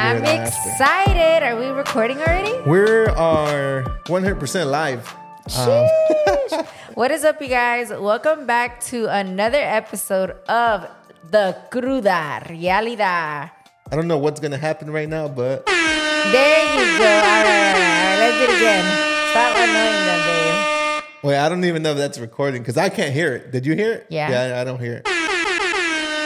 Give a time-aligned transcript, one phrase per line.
[0.00, 0.70] I'm it on after.
[0.70, 1.42] excited.
[1.44, 2.52] Are we recording already?
[2.68, 5.14] We are 100% live.
[5.58, 7.90] Um, what is up, you guys?
[7.90, 10.88] Welcome back to another episode of
[11.30, 13.50] The Cruda Realidad.
[13.92, 17.04] I don't know what's gonna happen right now, but There you go.
[17.04, 18.16] All right, all right, all right.
[18.20, 18.84] Let's do it again.
[19.32, 21.04] Stop annoying them, babe.
[21.24, 23.50] wait, I don't even know if that's recording because I can't hear it.
[23.52, 24.06] Did you hear it?
[24.08, 24.30] Yeah.
[24.30, 25.19] Yeah, I don't hear it.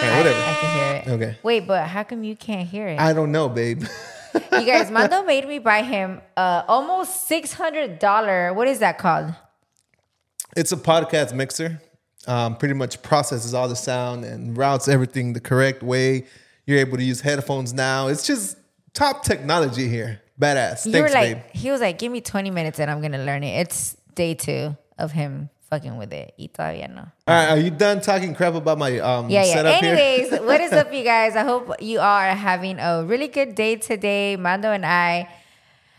[0.02, 0.30] Right, I.
[0.30, 1.22] I can hear it.
[1.22, 1.38] Okay.
[1.42, 2.98] Wait, but how come you can't hear it?
[2.98, 3.84] I don't know, babe.
[4.34, 8.52] you guys, Mando made me buy him uh almost six hundred dollar.
[8.52, 9.34] What is that called?
[10.56, 11.80] it's a podcast mixer.
[12.28, 16.26] Um, pretty much processes all the sound and routes everything the correct way.
[16.64, 18.06] You're able to use headphones now.
[18.08, 18.56] It's just
[18.94, 20.22] top technology here.
[20.40, 20.86] Badass.
[20.86, 21.52] you Thanks, were like, babe.
[21.52, 23.60] he was like, give me 20 minutes and I'm gonna learn it.
[23.60, 26.34] It's day two of him fucking with it.
[26.38, 27.02] Y todavía no.
[27.26, 29.52] All right, are you done talking crap about my um Yeah, yeah.
[29.54, 29.94] setup here?
[29.94, 31.36] Anyways, what is up, you guys?
[31.36, 34.36] I hope you are having a really good day today.
[34.36, 35.28] Mando and I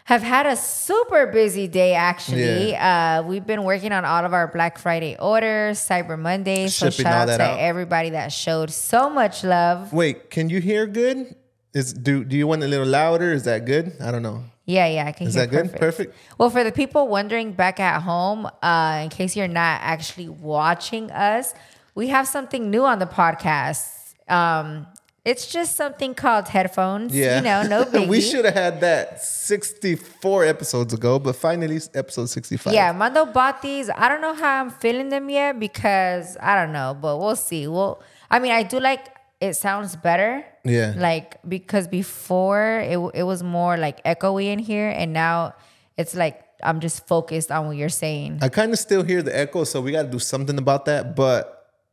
[0.06, 2.76] have had a super busy day, actually.
[2.76, 6.68] Uh, we've been working on all of our Black Friday orders, Cyber Monday.
[6.68, 7.60] So shout all out to out.
[7.60, 9.92] everybody that showed so much love.
[9.94, 11.36] Wait, can you hear good?
[11.74, 13.34] Is do do you want a little louder?
[13.34, 13.94] Is that good?
[14.00, 14.44] I don't know.
[14.66, 15.66] Yeah, yeah, I can Is hear that good?
[15.72, 15.80] perfect.
[15.80, 16.18] Perfect.
[16.40, 21.12] Well, for the people wondering back at home, uh, in case you're not actually watching
[21.12, 21.54] us,
[21.94, 24.16] we have something new on the podcast.
[24.28, 24.88] Um,
[25.24, 27.16] it's just something called headphones.
[27.16, 27.38] Yeah.
[27.38, 28.08] You know, no biggie.
[28.08, 32.74] we should have had that 64 episodes ago, but finally episode 65.
[32.74, 33.90] Yeah, Mando bought these.
[33.90, 37.68] I don't know how I'm feeling them yet because I don't know, but we'll see.
[37.68, 39.08] Well, I mean, I do like
[39.42, 40.46] it sounds better.
[40.66, 40.94] Yeah.
[40.98, 45.54] Like because before it it was more like echoey in here, and now
[45.98, 48.40] it's like I'm just focused on what you're saying.
[48.42, 51.16] I kind of still hear the echo, so we got to do something about that,
[51.16, 51.52] but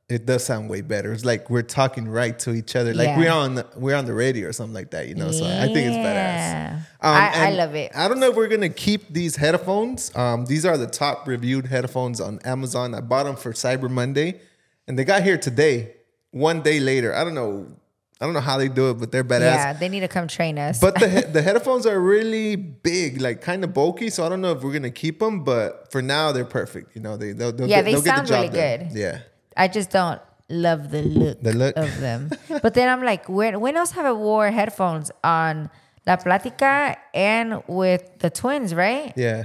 [0.09, 1.13] it does sound way better.
[1.13, 2.93] It's like we're talking right to each other.
[2.95, 3.19] Like Yeah.
[3.19, 5.31] we're on the, we're on the radio or something like that, you know.
[5.31, 6.71] So I think it's Yeah.
[6.71, 6.77] badass.
[7.07, 7.93] Um, I- I love it.
[7.95, 10.15] I don't know if we're gonna keep these headphones.
[10.17, 12.95] Um, these are the top reviewed headphones on Amazon.
[12.95, 14.41] I bought them for Cyber Monday,
[14.87, 15.95] and they got here today.
[16.31, 17.67] One day later, I don't know.
[18.23, 19.41] I don't know how they do it, but they're badass.
[19.41, 20.79] Yeah, they need to come train us.
[20.81, 24.09] But the the headphones are really big, like kind of bulky.
[24.11, 26.95] So I don't know if we're gonna keep them, but for now they're perfect.
[26.95, 28.89] You know, they they'll, they'll Yeah, get, they they'll sound get the really done.
[28.89, 28.99] good.
[28.99, 29.19] Yeah,
[29.57, 31.77] I just don't love the look, The look.
[31.77, 32.31] of them.
[32.63, 35.69] but then I'm like, when when else have I wore headphones on
[36.07, 39.13] La Platica and with the twins, right?
[39.17, 39.45] yeah.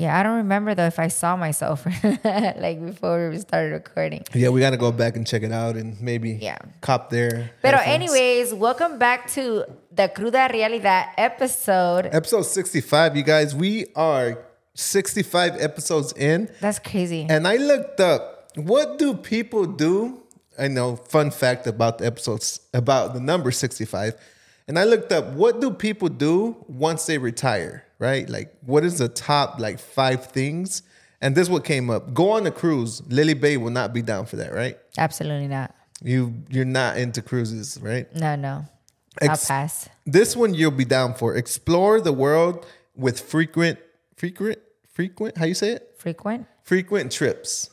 [0.00, 1.84] Yeah, I don't remember though if I saw myself
[2.24, 4.24] like before we started recording.
[4.32, 6.56] Yeah, we got to go back and check it out and maybe Yeah.
[6.80, 7.50] cop there.
[7.60, 12.06] But anyways, welcome back to the Cruda Realidad episode.
[12.12, 13.54] episode sixty-five, you guys.
[13.54, 14.38] We are
[14.72, 17.26] sixty-five episodes in, That's crazy.
[17.28, 20.22] and I looked up what do people do.
[20.58, 24.14] I know, fun fact about the episodes about the number sixty-five,
[24.66, 27.84] and I looked up what do people do once they retire.
[28.00, 30.82] Right, like what is the top like five things?
[31.20, 33.02] And this what came up: go on a cruise.
[33.08, 34.78] Lily Bae will not be down for that, right?
[34.96, 35.74] Absolutely not.
[36.02, 38.12] You you're not into cruises, right?
[38.14, 38.64] No, no.
[39.20, 39.88] I'll pass.
[40.06, 41.34] This one you'll be down for.
[41.36, 42.64] Explore the world
[42.96, 43.78] with frequent,
[44.16, 45.36] frequent, frequent.
[45.36, 45.94] How you say it?
[45.98, 46.46] Frequent?
[46.62, 47.68] Frequent trips.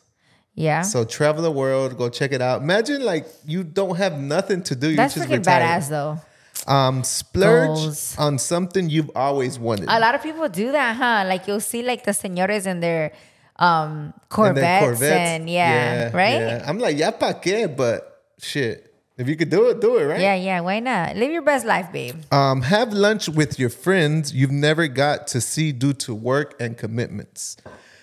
[0.55, 0.81] Yeah.
[0.81, 2.63] So travel the world, go check it out.
[2.63, 4.89] Imagine like you don't have nothing to do.
[4.89, 5.83] You That's just freaking retired.
[5.83, 6.19] badass though.
[6.67, 8.15] Um, splurge Goals.
[8.17, 9.87] on something you've always wanted.
[9.89, 11.23] A lot of people do that, huh?
[11.27, 13.13] Like you'll see like the senores in their
[13.57, 16.39] um And then Corvettes and, yeah, right?
[16.41, 16.65] yeah.
[16.67, 17.73] I'm like, yeah, pa qué?
[17.75, 20.19] But shit, if you could do it, do it, right?
[20.19, 21.15] Yeah, yeah, why not?
[21.15, 22.15] Live your best life, babe.
[22.31, 26.77] Um, have lunch with your friends you've never got to see due to work and
[26.77, 27.57] commitments.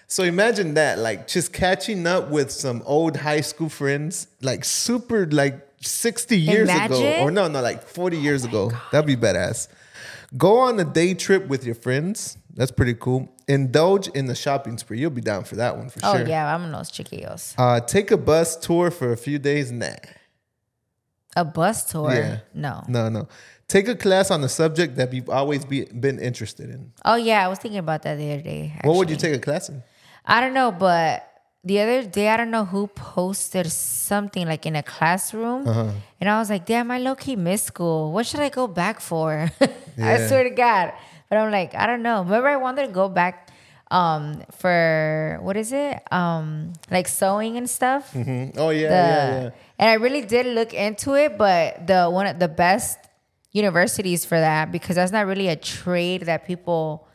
[0.09, 5.27] So imagine that, like just catching up with some old high school friends, like super,
[5.27, 7.19] like 60 years ago.
[7.21, 8.73] Or no, no, like 40 years ago.
[8.93, 9.69] That'd be badass.
[10.37, 12.37] Go on a day trip with your friends.
[12.55, 13.33] That's pretty cool.
[13.49, 15.01] Indulge in the shopping spree.
[15.01, 16.25] You'll be down for that one for Oh sure.
[16.25, 17.55] Oh yeah, vámonos, chiquillos.
[17.59, 19.71] Uh, take a bus tour for a few days.
[19.71, 19.95] Nah.
[21.37, 22.13] A bus tour?
[22.13, 22.39] Yeah.
[22.55, 22.85] No.
[22.89, 23.29] No, no.
[23.67, 26.93] Take a class on a subject that you've always be, been interested in.
[27.05, 28.79] Oh yeah, I was thinking about that the other day.
[28.85, 29.83] What would you take a class in?
[30.25, 31.29] I don't know, but
[31.65, 35.91] the other day I don't know who posted something like in a classroom, Uh-huh.
[36.21, 38.13] and I was like, "Damn, I low key miss school.
[38.13, 39.51] What should I go back for?"
[39.99, 40.93] I swear to God.
[41.31, 42.23] But I'm like, I don't know.
[42.23, 43.49] Remember, I wanted to go back
[43.91, 48.59] um for what is it um like sewing and stuff Mm-hmm.
[48.59, 49.51] Oh yeah, the yeah, yeah.
[49.79, 52.99] and I really did look into it, but the one of the best
[53.53, 57.07] universities for that because that's not really a trade that people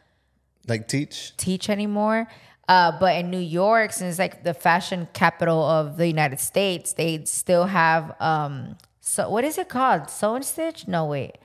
[0.67, 1.35] Like teach.
[1.37, 2.27] teach anymore.
[2.69, 6.93] Uh, but in New York, since it's like the fashion capital of the United States,
[6.93, 8.77] they still have um.
[9.01, 10.09] So what is it called?
[10.09, 10.87] Sew and stitch?
[10.87, 11.39] No wait.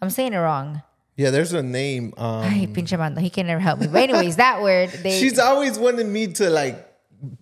[0.00, 0.82] I'm saying it wrong.
[1.16, 2.14] Yeah, there's a name.
[2.16, 3.20] Um, Ay, pinche Mando.
[3.20, 3.88] He can never help me.
[3.88, 6.88] But anyways, that word they she's always wanted me to like,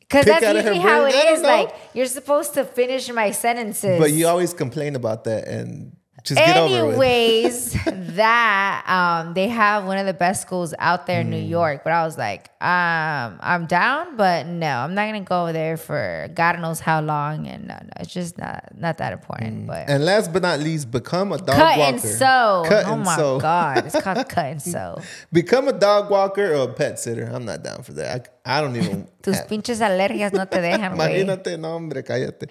[0.00, 1.14] because that's usually how brain.
[1.14, 1.42] it is.
[1.42, 1.48] know.
[1.48, 3.98] Like you're supposed to finish my sentences.
[4.00, 5.95] but you always complain about that and
[6.26, 6.88] just get over it.
[6.88, 7.72] Anyways,
[8.16, 11.48] that um, they have one of the best schools out there in New Mm.
[11.48, 11.84] York.
[11.84, 15.76] But I was like, um, I'm down, but no, I'm not gonna go over there
[15.76, 17.46] for God knows how long.
[17.46, 19.66] And no, no, it's just not not that important.
[19.66, 19.94] But Mm.
[19.94, 21.92] And last but not least, become a dog cut walker.
[21.92, 22.64] and sew.
[22.66, 23.38] Cut oh and my sew.
[23.40, 25.00] god, it's called cut and sew.
[25.32, 27.30] Become a dog walker or a pet sitter.
[27.32, 28.28] I'm not down for that.
[28.44, 29.06] I, I don't even.
[29.22, 30.92] Tus pinches alergias no te dejan.
[30.96, 32.48] Imagínate, no, hombre, cállate.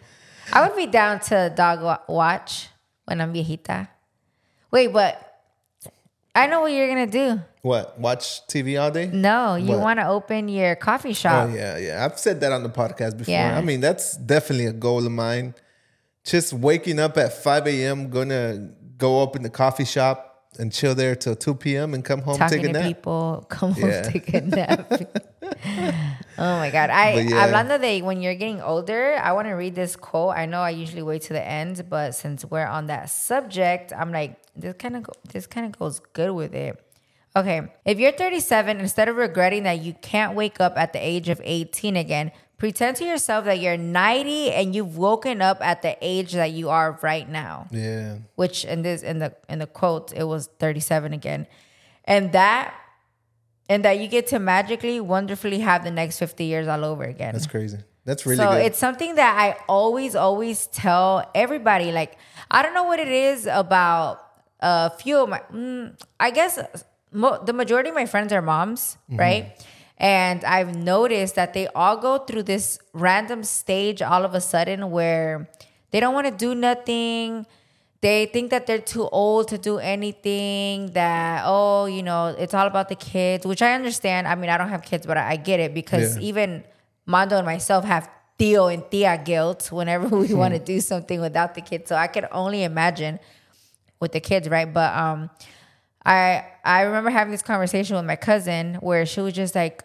[0.54, 2.70] I would be down to dog wa- watch
[3.06, 3.88] when I'm viejita.
[4.72, 5.22] Wait, but
[6.34, 7.40] I know what you're gonna do.
[7.62, 7.98] What?
[8.00, 9.08] Watch TV all day?
[9.12, 9.80] No, you What?
[9.80, 11.50] want to open your coffee Oh shop.
[11.54, 12.06] yeah, yeah.
[12.06, 13.34] I've said that on the podcast before.
[13.34, 13.58] Yeah.
[13.58, 15.56] I mean, that's definitely a goal of mine.
[16.24, 21.16] Just waking up at 5 a.m., gonna go open the coffee shop and chill there
[21.16, 21.94] till 2 p.m.
[21.94, 22.84] and come home talking take a to nap.
[22.88, 24.04] people, come Yeah.
[24.04, 24.92] home, take a nap.
[26.38, 26.90] oh my god!
[26.90, 27.48] I yeah.
[27.48, 30.36] hablando de when you're getting older, I want to read this quote.
[30.36, 34.12] I know I usually wait to the end, but since we're on that subject, I'm
[34.12, 36.80] like this kind of this kind of goes good with it.
[37.38, 41.28] Okay, if you're 37, instead of regretting that you can't wake up at the age
[41.28, 45.98] of 18 again, pretend to yourself that you're 90 and you've woken up at the
[46.02, 50.14] age that you are right now Yeah, which in this in the in the quote
[50.14, 51.48] it was 37 again
[52.06, 52.74] and that
[53.68, 57.34] and that you get to magically wonderfully have the next 50 years all over again
[57.34, 57.78] that's crazy.
[58.06, 58.66] That's really so good.
[58.66, 62.18] it's something that i always always tell everybody like
[62.52, 64.22] i don't know what it is about
[64.60, 66.60] a few of my mm, i guess
[67.12, 69.20] mo- the majority of my friends are moms Mm-hmm.
[69.20, 69.66] right
[69.98, 74.92] and i've noticed that they all go through this random stage all of a sudden
[74.92, 75.50] where
[75.92, 77.46] they don't want to do nothing
[78.02, 82.68] they think that they're too old to do anything that oh you know it's all
[82.68, 85.36] about the kids which i understand i mean i don't have kids but i, I
[85.38, 86.24] get it because Yeah.
[86.24, 86.64] even
[87.08, 91.54] Mando and myself have Theo and Tia guilt whenever we want to do something without
[91.54, 91.88] the kids.
[91.88, 93.20] So I could only imagine
[94.00, 94.72] with the kids, right?
[94.74, 95.30] But um,
[96.06, 99.84] I I remember having this conversation with my cousin where she was just like,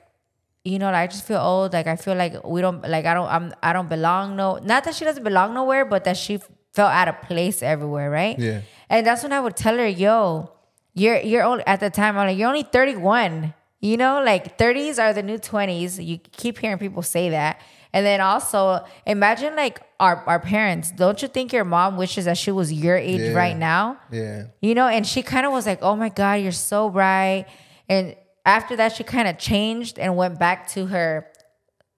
[0.65, 1.73] you know, like, I just feel old.
[1.73, 4.59] Like I feel like we don't like I don't I'm I don't belong no.
[4.59, 6.39] Not that she doesn't belong nowhere, but that she
[6.73, 8.39] felt out of place everywhere, right?
[8.39, 8.61] Yeah.
[8.89, 10.53] And that's when I would tell her, yo,
[10.95, 13.55] you're you're only at the time I'm like, you're only 31.
[13.83, 16.05] You know, like 30s are the new 20s.
[16.05, 17.63] You keep hearing people say that.
[17.93, 20.93] And then also imagine like our, our parents.
[20.93, 23.33] Don't you think your mom wishes that she was your age Yeah.
[23.33, 23.99] right now?
[24.13, 27.47] yeah, You know, and she kind of was like, "Oh my god, you're so bright."
[27.89, 28.15] And
[28.47, 31.27] after that, she kind of changed and went back to her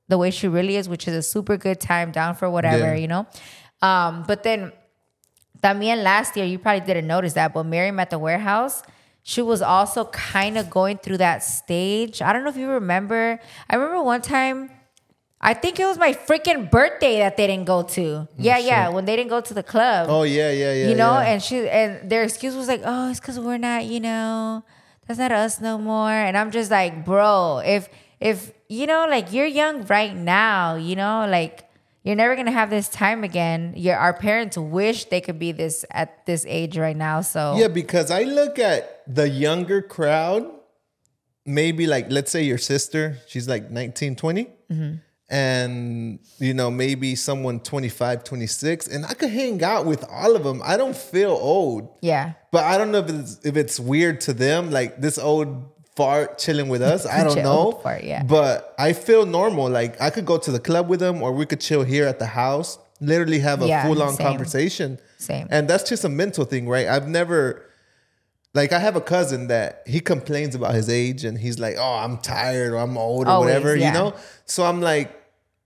[0.09, 3.01] the way she really is, which is a super good time down for whatever, Yeah.
[3.03, 3.27] you know.
[3.83, 4.73] Um, but then
[5.63, 8.83] también last year, you probably didn't notice that, but Miriam at the warehouse,
[9.23, 12.21] she was also kind of going through that stage.
[12.23, 13.39] I don't know if you remember.
[13.71, 14.71] I remember one time.
[15.43, 18.29] I think it was my freaking birthday that they didn't go to.
[18.39, 20.89] Yeah, yeah, when they didn't go to the club Oh yeah, yeah, yeah.
[20.89, 21.31] you know yeah.
[21.31, 24.63] and she and their excuse was like oh it's because we're not you know
[25.07, 27.89] that's not us no more and i'm just like bro if
[28.21, 31.69] if you know like you're young right now you know like
[32.05, 35.85] you're never gonna have this time again your our parents wish they could be this
[35.91, 40.49] at this age right now so Yeah, because I look at the younger crowd,
[41.45, 44.45] maybe like, let's say your sister, she's like 19, 20.
[44.45, 44.95] Mm-hmm.
[45.33, 48.87] And, you know, maybe someone 25, 26.
[48.89, 50.61] And I could hang out with all of them.
[50.63, 51.89] I don't feel old.
[52.03, 55.71] yeah But I don't know if it's, if it's weird to them, like this old
[55.97, 57.07] fart chilling with us.
[57.07, 57.73] I don't know.
[57.83, 58.23] fart, yeah.
[58.25, 59.71] But I feel normal.
[59.71, 62.19] Like I could go to the club with them or we could chill here at
[62.19, 64.27] the house, literally have a Yeah, full on same.
[64.27, 64.99] conversation.
[65.17, 65.47] Same.
[65.51, 66.87] And that's just a mental thing, right?
[66.89, 67.65] I've never
[68.55, 71.95] like I have a cousin that he complains about his age and he's like, "Oh,
[72.05, 73.87] I'm tired or I'm old or Always, whatever," yeah.
[73.87, 74.15] you know?
[74.45, 75.09] So I'm like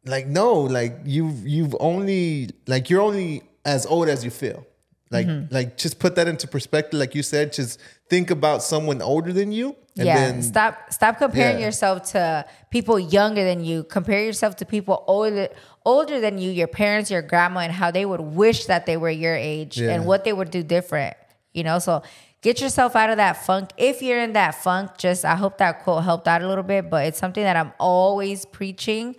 [0.07, 4.67] like no, like you've you've only like you're only as old as you feel.
[5.11, 5.55] Like Mm-hmm.
[5.55, 7.79] like just put that into perspective like you said, just
[8.11, 11.67] think about someone older than you and yeah then stop stop comparing Yeah.
[11.67, 15.49] yourself to people younger than you compare yourself to people older
[15.85, 19.09] older than you your parents your grandma and how they would wish that they were
[19.11, 19.91] your age Yeah.
[19.95, 21.17] and what they would do different
[21.55, 22.03] you know so
[22.43, 25.83] get yourself out of that funk if you're in that funk just i hope that
[25.83, 29.17] quote helped out a little bit but it's something that i'm always preaching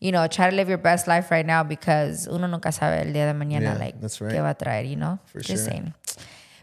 [0.00, 3.12] you know try to live your best life right now because uno nunca sabe el
[3.12, 4.32] día de mañana Yeah, like that's right.
[4.32, 5.72] qué va a traer you know For just sure.
[5.72, 5.94] saying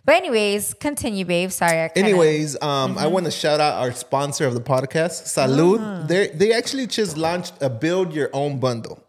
[0.05, 2.99] but anyways continue babe sorry I kinda- Anyways, um, Mm-hmm.
[2.99, 5.79] I want to shout out our sponsor of the podcast, Salud.
[5.81, 6.05] Ah.
[6.07, 8.99] They they actually just launched a build your own bundle.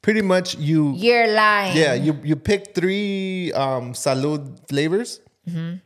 [0.00, 5.76] Pretty much, you you're lying yeah you you pick three um, Salud flavors, Mm-hmm.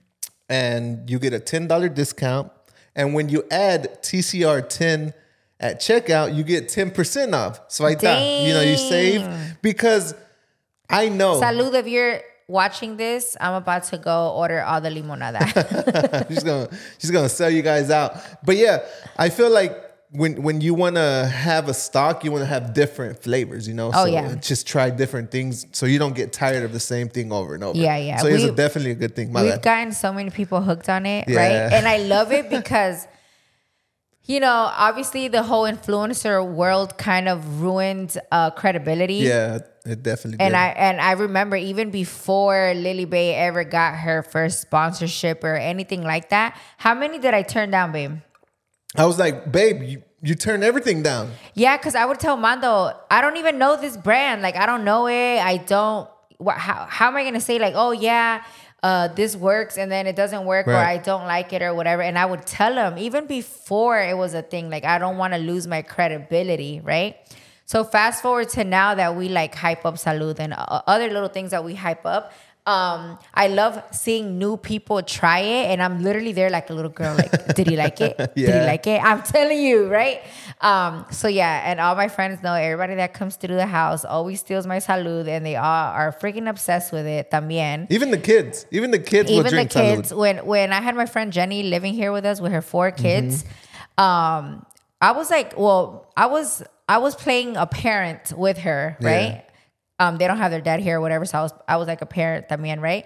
[0.49, 2.53] and you get a ten dollar discount.
[2.95, 5.15] And when you add TCR ten
[5.61, 7.61] at checkout, you get ten percent off.
[7.69, 9.29] So I thought, you know, you save
[9.63, 10.15] because
[10.89, 16.27] I know Salud, if you're watching this, I'm about to go order all the limonada.
[16.29, 18.17] she's gonna she's gonna sell you guys out.
[18.45, 18.79] But yeah,
[19.17, 19.73] I feel like
[20.13, 23.69] when when you want to have a stock, you want to have different flavors.
[23.69, 24.35] You know, Oh, so yeah.
[24.37, 27.63] just try different things so you don't get tired of the same thing over and
[27.63, 27.79] over.
[27.79, 28.17] Yeah, yeah.
[28.17, 29.31] So it's We- definitely a good thing.
[29.31, 29.63] My We've bad.
[29.63, 31.37] gotten so many people hooked on it, Yeah.
[31.37, 31.73] right?
[31.75, 33.07] And I love it because,
[34.25, 39.15] you know, obviously the whole influencer world kind of ruined uh, credibility.
[39.15, 40.41] yeah, it definitely.
[40.41, 40.59] And did.
[40.59, 46.03] I and I remember even before Lily Bae ever got her first sponsorship or anything
[46.03, 48.19] like that, how many did I turn down, babe?
[48.97, 51.33] I was like, babe, you you turn everything down.
[51.55, 54.43] Yeah, because I would tell Mando, I don't even know this brand.
[54.43, 55.39] Like, I don't know it.
[55.39, 56.09] I don't.
[56.37, 58.43] What, how, how am I going to say, like, oh, yeah,
[58.83, 62.03] uh, this works and then it doesn't work or I don't like it or whatever?
[62.03, 65.35] And I would tell them even before it was a thing, like, I don't want
[65.35, 67.17] to lose my credibility, right?
[67.67, 71.29] So, fast forward to now that we like hype up Salud and uh, other little
[71.29, 72.33] things that we hype up.
[72.67, 76.91] Um, I love seeing new people try it, and I'm literally there like a little
[76.91, 77.17] girl.
[77.17, 78.17] Like, did he like it?
[78.37, 79.03] Did he like it?
[79.03, 80.21] I'm telling you, right?
[80.61, 84.41] Um, so yeah, and all my friends know everybody that comes through the house always
[84.41, 87.31] steals my salud, and they all are freaking obsessed with it.
[87.31, 87.87] También.
[87.91, 90.13] Even the kids, even the kids Even the kids.
[90.13, 90.17] salud.
[90.17, 93.45] When when I had my friend Jenny living here with us with her four kids,
[93.99, 94.03] Mm-hmm.
[94.05, 94.67] um,
[95.01, 99.41] I was like, well, I was I was playing a parent with her, Yeah.
[100.01, 102.01] Um, they don't have their dad here or whatever, so I was I was like
[102.03, 103.05] a parent también, right?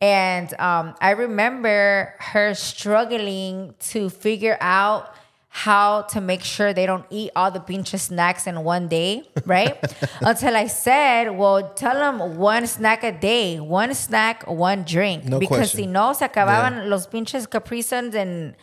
[0.00, 5.14] And um, I remember her struggling to figure out
[5.48, 9.78] how to make sure they don't eat all the pinche snacks in one day, right?
[10.20, 15.24] Until I said, well, tell them one snack a day, one snack, one drink.
[15.24, 15.80] No because question.
[15.80, 18.56] si no, se acababan los pinches Capri Suns in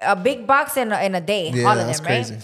[0.00, 2.24] a big box in a, in a day, Yeah, all of that's them, right?
[2.26, 2.38] crazy.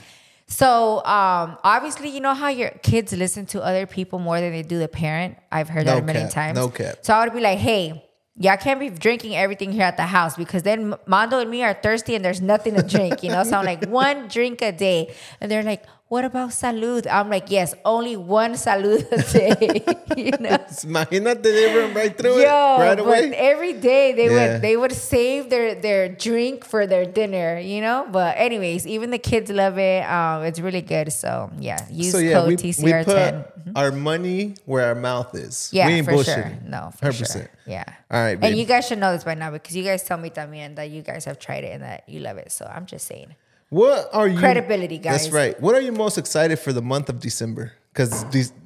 [0.51, 4.63] So um, obviously, you know how your kids listen to other people more than they
[4.63, 5.37] do the parent.
[5.53, 6.57] I've heard No that a million cap, times.
[6.57, 6.97] no cap.
[7.03, 8.03] So I would be like, hey,
[8.37, 11.75] y'all can't be drinking everything here at the house because then Mando and me are
[11.75, 13.45] thirsty and there's nothing to drink, you know?
[13.45, 15.15] So I'm like, one drink a day.
[15.41, 17.07] And they're like, what about salud?
[17.11, 19.85] I'm like, yes, only one salud a day,
[20.17, 20.57] you know?
[20.89, 23.29] Imagínate, they run right through Yo, it right away.
[23.29, 24.53] but every day they Yeah.
[24.55, 28.07] would they would save their their drink for their dinner, you know.
[28.11, 30.03] But anyways, even the kids love it.
[30.09, 31.13] Um, it's really good.
[31.13, 33.05] So yeah, use so yeah, code we, we TCR10.
[33.05, 35.69] put our money where our mouth is.
[35.73, 36.63] Yeah, we ain't for bullshitting.
[36.63, 36.69] sure.
[36.69, 37.33] No, for 100%.
[37.33, 37.51] sure.
[37.67, 37.85] Yeah.
[38.11, 40.31] All right, And you guys should know this by now because you guys tell me
[40.31, 42.51] también that you guys have tried it and that you love it.
[42.51, 43.37] So I'm just saying.
[43.71, 44.39] What are you?
[44.39, 45.23] Credibility, guys?
[45.23, 45.61] That's right.
[45.61, 47.73] What are you most excited for the month of December?
[47.93, 48.25] Because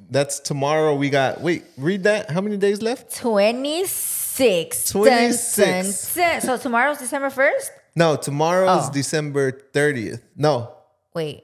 [0.09, 0.95] that's tomorrow.
[0.95, 1.41] We got.
[1.41, 2.29] Wait, read that.
[2.31, 3.15] How many days left?
[3.17, 4.89] 26.
[4.91, 5.55] 26.
[5.57, 6.41] Dun, dun, dun.
[6.41, 7.69] So tomorrow's December 1st?
[7.95, 8.91] No, tomorrow is Oh.
[8.91, 10.23] December thirtieth.
[10.35, 10.73] No,
[11.13, 11.43] Wait.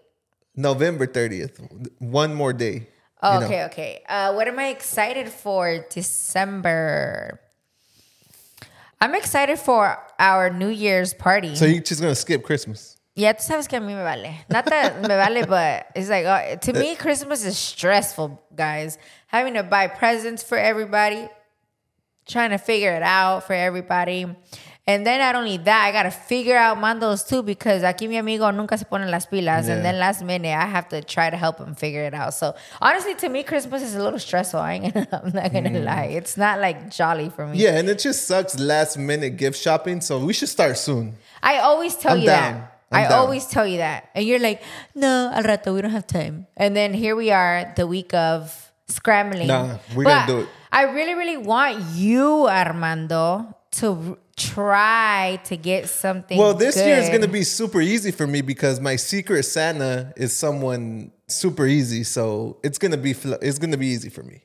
[0.55, 1.59] November thirtieth.
[1.99, 2.87] One more day.
[3.21, 3.45] Oh, you know.
[3.45, 4.01] okay, okay.
[4.09, 7.39] Uh, what am I excited for December?
[8.99, 11.55] I'm excited for our New Year's party.
[11.55, 12.97] So you're just gonna skip Christmas.
[13.19, 14.45] Yeah, tú sabes que a mí me vale.
[14.49, 18.97] Not that me vale, but it's like, uh, to me, Christmas is stressful, guys.
[19.27, 21.27] Having to buy presents for everybody,
[22.25, 24.25] trying to figure it out for everybody.
[24.87, 28.49] And then not only that, I gotta figure out Mando's too because aquí mi amigo
[28.51, 29.67] nunca se pone las pilas.
[29.67, 29.75] Yeah.
[29.75, 32.33] And then last minute, I have to try to help him figure it out.
[32.33, 34.61] So honestly, to me, Christmas is a little stressful.
[34.61, 36.05] I ain't gonna, I'm not gonna lie.
[36.05, 37.57] It's not like jolly for me.
[37.57, 37.61] Mm.
[37.61, 39.99] Yeah, and it just sucks last minute gift shopping.
[39.99, 41.17] So we should start soon.
[41.43, 42.53] I always tell I'm you down.
[42.53, 42.78] that.
[42.91, 43.19] I'm I down.
[43.19, 44.09] always tell you that.
[44.15, 44.61] And you're like,
[44.95, 46.47] no, al rato, we don't have time.
[46.57, 49.47] And then here we are, the week of scrambling.
[49.47, 50.49] Nah, we're But gonna do it.
[50.71, 56.37] I really, really want you, Armando, to try to get something.
[56.37, 60.13] Well, this year is going to be super easy for me because my secret Santa
[60.15, 62.03] is someone super easy.
[62.03, 64.43] So it's going to be fl- it's going to be easy for me.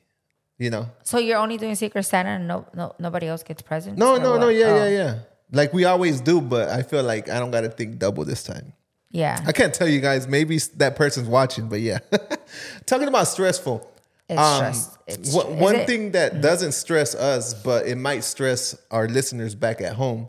[0.57, 0.89] You know?
[1.03, 3.99] So you're only doing Secret Santa and no, no, nobody else gets presents?
[3.99, 4.39] No, oh, no, what?
[4.41, 4.49] no.
[4.49, 5.19] Yeah, Oh, yeah, yeah.
[5.51, 8.43] Like we always do, but I feel like I don't got to think double this
[8.43, 8.73] time.
[9.11, 9.41] Yeah.
[9.47, 10.27] I can't tell you guys.
[10.27, 11.99] Maybe that person's watching, but yeah.
[12.85, 13.89] Talking about stressful.
[14.27, 14.97] It's um, stress.
[15.07, 19.93] It's one thing that doesn't stress us, but it might stress our listeners back at
[19.93, 20.27] home,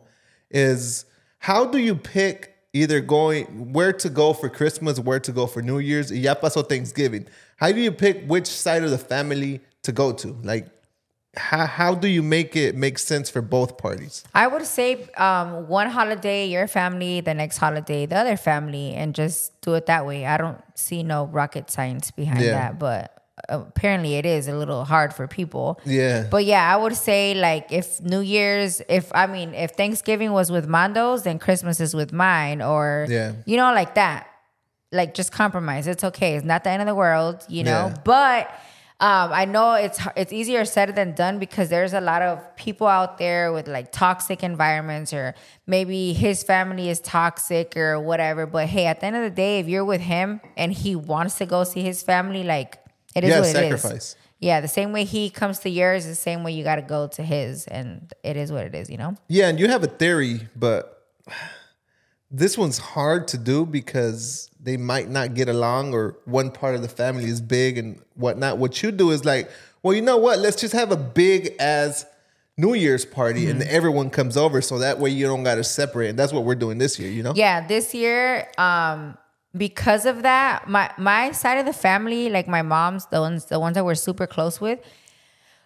[0.51, 1.07] is
[1.39, 5.63] how do you pick either going where to go for Christmas, where to go for
[5.63, 6.13] New Year's?
[6.13, 7.27] Ya pasó Thanksgiving.
[7.57, 10.37] How do you pick which side of the family to go to?
[10.43, 10.69] Like,
[11.37, 14.25] how how do you make it make sense for both parties?
[14.35, 19.15] I would say um, one holiday, your family, the next holiday, the other family, and
[19.15, 20.25] just do it that way.
[20.27, 22.53] I don't see no rocket science behind Yeah.
[22.53, 23.13] that, but
[23.49, 25.79] apparently it is a little hard for people.
[25.85, 26.27] Yeah.
[26.31, 30.51] But yeah, I would say like if New Year's, if I mean if Thanksgiving was
[30.51, 33.33] with Mando's, then Christmas is with mine, or Yeah.
[33.45, 34.27] you know, like that.
[34.93, 35.87] Like just compromise.
[35.87, 36.37] It's okay.
[36.37, 37.89] It's not the end of the world, you know.
[37.89, 37.97] Yeah.
[38.05, 38.51] But
[38.99, 42.87] um, I know it's it's easier said than done because there's a lot of people
[42.87, 45.35] out there with like toxic environments, or
[45.67, 48.47] maybe his family is toxic or whatever.
[48.47, 51.37] But hey, at the end of the day, if you're with him and he wants
[51.39, 52.79] to go see his family, like
[53.15, 54.17] it is Yeah, what it is.
[54.39, 57.07] Yeah, the same way he comes to yours, the same way you got to go
[57.09, 59.17] to his, and it is what it is, you know.
[59.29, 61.07] Yeah, and you have a theory, but
[62.31, 66.83] this one's hard to do because they might not get along or one part of
[66.83, 68.59] the family is big and whatnot.
[68.59, 69.49] What you do is like,
[69.83, 70.39] well, you know what?
[70.41, 72.05] Let's just have a big as
[72.57, 73.69] New Year's party and Mm-hmm.
[73.75, 76.09] everyone comes over so that way you don't got to separate.
[76.09, 77.33] And that's what we're doing this year, you know?
[77.37, 79.17] Yeah, this year, um,
[79.57, 83.61] because of that, my my side of the family, like my mom's, the ones the
[83.61, 84.81] ones that we're super close with.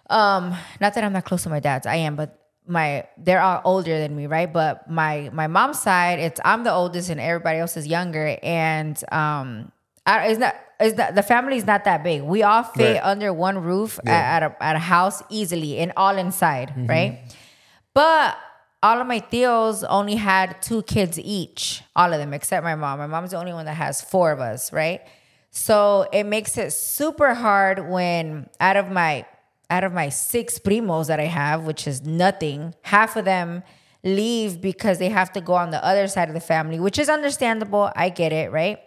[0.09, 2.39] Um, not that I'm not close to my dad's, I am, but
[2.71, 4.50] my they're all older than me, right?
[4.50, 8.97] But my my mom's side, it's I'm the oldest and everybody else is younger, and
[9.12, 9.73] um,
[10.07, 10.55] I, it's not.
[10.83, 12.23] It's not, the family's not that big.
[12.23, 13.00] We all fit Right.
[13.05, 14.12] under one roof Yeah.
[14.12, 17.21] at, at a at a house easily and all inside, right?
[17.93, 18.39] But
[18.83, 22.99] all of my tios only had two kids each, all of them except my mom.
[22.99, 25.03] My mom's the only one that has four of us, right?
[25.50, 29.27] So it makes it super hard when out of my
[29.71, 33.62] out of my six primos that I have, which is nothing, half of them
[34.03, 37.09] leave because they have to go on the other side of the family, which is
[37.09, 37.91] understandable.
[37.95, 38.79] I get it, right?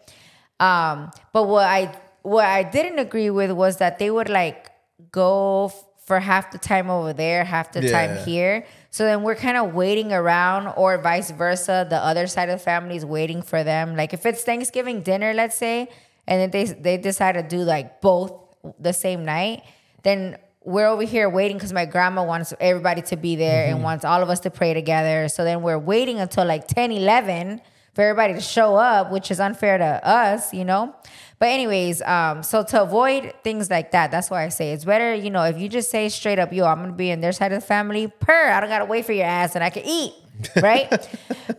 [0.59, 4.69] Um, but what I what I didn't agree with was that they would like
[5.11, 7.91] go f- for half the time over there, half the Yeah.
[7.91, 8.65] time here.
[8.91, 11.85] So then we're kind of waiting around, or vice versa.
[11.89, 13.95] The other side of the family is waiting for them.
[13.95, 15.89] Like if it's Thanksgiving dinner, let's say,
[16.27, 18.31] and then they they decide to do like both
[18.79, 19.63] the same night,
[20.03, 24.05] then we're over here waiting because my grandma wants everybody to be there and wants
[24.05, 25.27] all of us to pray together.
[25.27, 27.61] So then we're waiting until like 10, 11
[27.93, 30.95] for everybody to show up, which is unfair to us, you know?
[31.39, 35.13] But anyways, um, so to avoid things like that, that's why I say it's better,
[35.13, 37.51] you know, if you just say straight up, yo, I'm gonna be in their side
[37.51, 40.13] of the family, per, I don't gotta wait for your ass and I can eat,
[40.61, 40.89] right?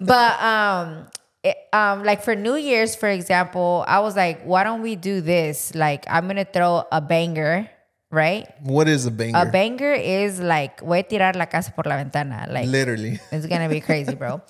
[0.00, 1.06] but um
[1.44, 5.20] it, um, like for New Year's, for example, I was like, why don't we do
[5.20, 5.74] this?
[5.74, 7.68] Like, I'm gonna throw a banger,
[8.14, 8.46] right?
[8.62, 9.38] What is a banger?
[9.38, 12.46] A banger is like, voy a tirar la casa por la ventana.
[12.48, 13.18] Like, Literally.
[13.32, 14.40] it's gonna be crazy, bro.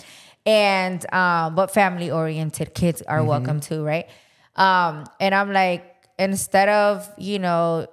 [0.46, 3.28] And um, but family oriented kids are Mm-hmm.
[3.28, 4.06] welcome too, right?
[4.56, 5.82] Um, and I'm like,
[6.18, 7.86] instead of you know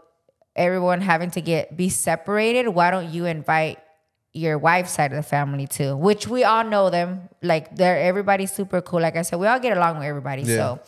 [0.55, 3.79] everyone having to get be separated, why don't you invite
[4.33, 5.95] your wife's side of the family too?
[5.95, 9.01] Which we all know them, like they're everybody's super cool.
[9.01, 10.43] Like I said, we all get along with everybody.
[10.43, 10.55] Yeah.
[10.57, 10.79] So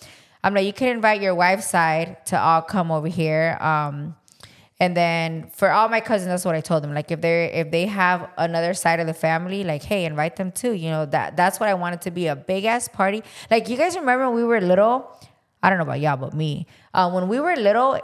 [0.44, 3.58] I'm like, you can invite your wife's side to all come over here.
[3.62, 4.16] Um,
[4.84, 6.94] and then for all my cousins, that's what I told them.
[6.94, 10.52] Like if they're if they have another side of the family, like hey, invite them
[10.52, 10.74] too.
[10.74, 13.24] You know that that's what I wanted to be a big ass party.
[13.50, 15.10] Like you guys remember when we were little?
[15.62, 16.68] I don't know about y'all, but me.
[16.94, 17.98] Uh, when we were little,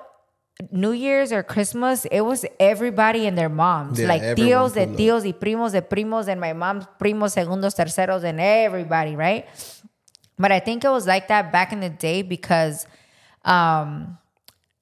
[0.71, 3.99] New Year's or Christmas, it was everybody and their moms.
[3.99, 8.23] Yeah, like tios de tios y primos de primos and my mom's primos, segundos, terceros,
[8.23, 9.45] and everybody, right?
[10.37, 12.87] But I think it was like that back in the day because
[13.43, 14.17] um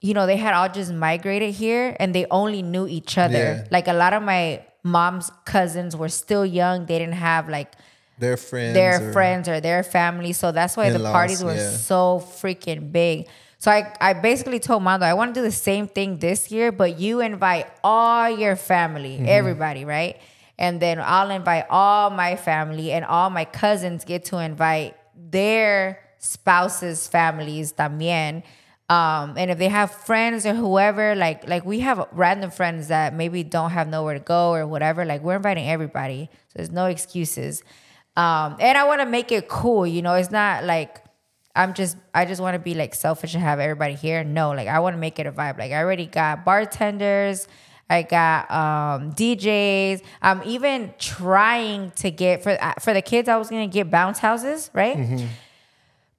[0.01, 3.38] you know, they had all just migrated here and they only knew each other.
[3.38, 3.67] Yeah.
[3.71, 6.86] Like a lot of my mom's cousins were still young.
[6.86, 7.73] They didn't have like
[8.19, 8.73] Their friends.
[8.73, 10.33] their or- friends or their family.
[10.33, 11.71] So that's why the parties were yeah.
[11.71, 13.27] so freaking big.
[13.60, 16.71] So I, I basically told Mando, I want to do the same thing this year,
[16.71, 19.25] but you invite all your family, Mm-hmm.
[19.27, 20.21] everybody, right?
[20.60, 25.99] And then I'll invite all my family and all my cousins get to invite their
[26.19, 28.43] spouses' families también.
[28.89, 33.13] Um, and if they have friends or whoever, like like we have random friends that
[33.13, 36.30] maybe don't have nowhere to go or whatever, like we're inviting everybody.
[36.47, 37.63] So there's no excuses.
[38.15, 40.13] Um, and I want to make it cool, you know.
[40.13, 41.04] It's not like
[41.54, 44.23] I'm just I just want to be like selfish and have everybody here.
[44.23, 45.60] No, like I want to make it a vibe.
[45.60, 47.47] Like I already got bartenders,
[47.89, 50.02] I got um, DJs.
[50.21, 53.28] I'm even trying to get for uh, for the kids.
[53.30, 54.97] I was gonna get bounce houses, right?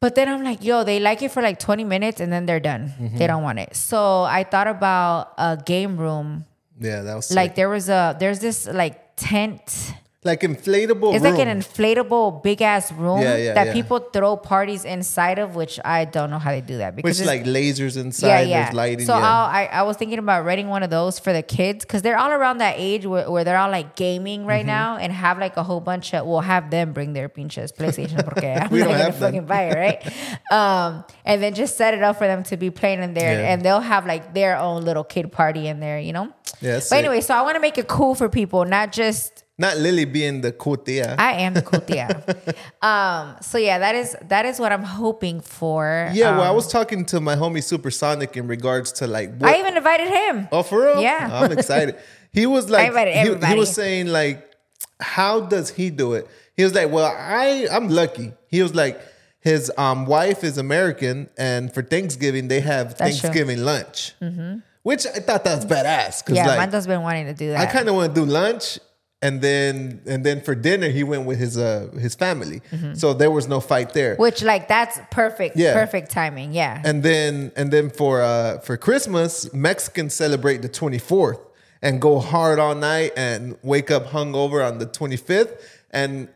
[0.01, 2.61] But then I'm like, yo, they like it for like 20 minutes and then they're
[2.61, 2.93] done.
[2.99, 3.27] They mm-hmm.
[3.27, 3.75] don't want it.
[3.75, 6.45] So I thought about a game room.
[6.79, 9.93] Yeah, that was Like there was a there's this like tent
[10.25, 11.15] like inflatable.
[11.15, 11.37] It's room.
[11.37, 13.73] like an inflatable big ass room Yeah, yeah, that yeah.
[13.73, 17.27] people throw parties inside of, which I don't know how they do that because Which
[17.29, 18.49] it's- like lasers inside.
[18.49, 19.07] There's lighting.
[19.07, 19.25] So yeah.
[19.25, 22.33] I I was thinking about renting one of those for the kids because they're all
[22.33, 24.67] around that age where, where they're all like gaming right Mm-hmm.
[24.67, 26.27] now and have like a whole bunch of.
[26.27, 29.77] We'll have them bring their pinches PlayStation porque I'm We not gonna fucking buy it,
[29.77, 30.01] right?
[30.53, 33.53] um, and then just set it up for them to be playing in there, Yeah.
[33.53, 36.33] and they'll have like their own little kid party in there, you know.
[36.61, 39.77] Yeah, But anyway, so I want to make it cool for people, not just Not
[39.77, 41.17] Lily being the cool tia.
[41.19, 42.23] I am the cool tia.
[42.83, 46.09] um, so yeah, that is that is what I'm hoping for.
[46.15, 49.51] yeah, well, I Um, was talking to my homie Supersonic in regards to like what.
[49.53, 50.49] I even invited him.
[50.53, 51.01] oh, for real?
[51.03, 51.29] Yeah.
[51.33, 51.97] I'm excited.
[52.31, 54.53] He was like, he, he was saying like,
[55.01, 56.29] how does he do it?
[56.57, 58.35] He was like, well, I I'm lucky.
[58.49, 59.01] He was like,
[59.41, 63.31] his um wife is American, and for Thanksgiving they have That's true.
[63.31, 63.39] Mm-hmm.
[63.39, 64.13] Thanksgiving lunch,
[64.83, 66.23] which I thought that was badass.
[66.29, 67.61] Yeah, like, Mando's been wanting to do that.
[67.61, 68.79] I kind of want to do lunch,
[69.21, 72.61] and then and then for dinner he went with his uh his family,
[72.95, 74.15] so there was no fight there.
[74.17, 75.75] Which like that's perfect, Yeah.
[75.75, 76.53] perfect timing.
[76.53, 76.81] Yeah.
[76.85, 81.41] And then and then for uh for Christmas, Mexicans celebrate the 24th
[81.83, 85.61] and go hard all night and wake up hungover on the 25th.
[85.91, 86.29] And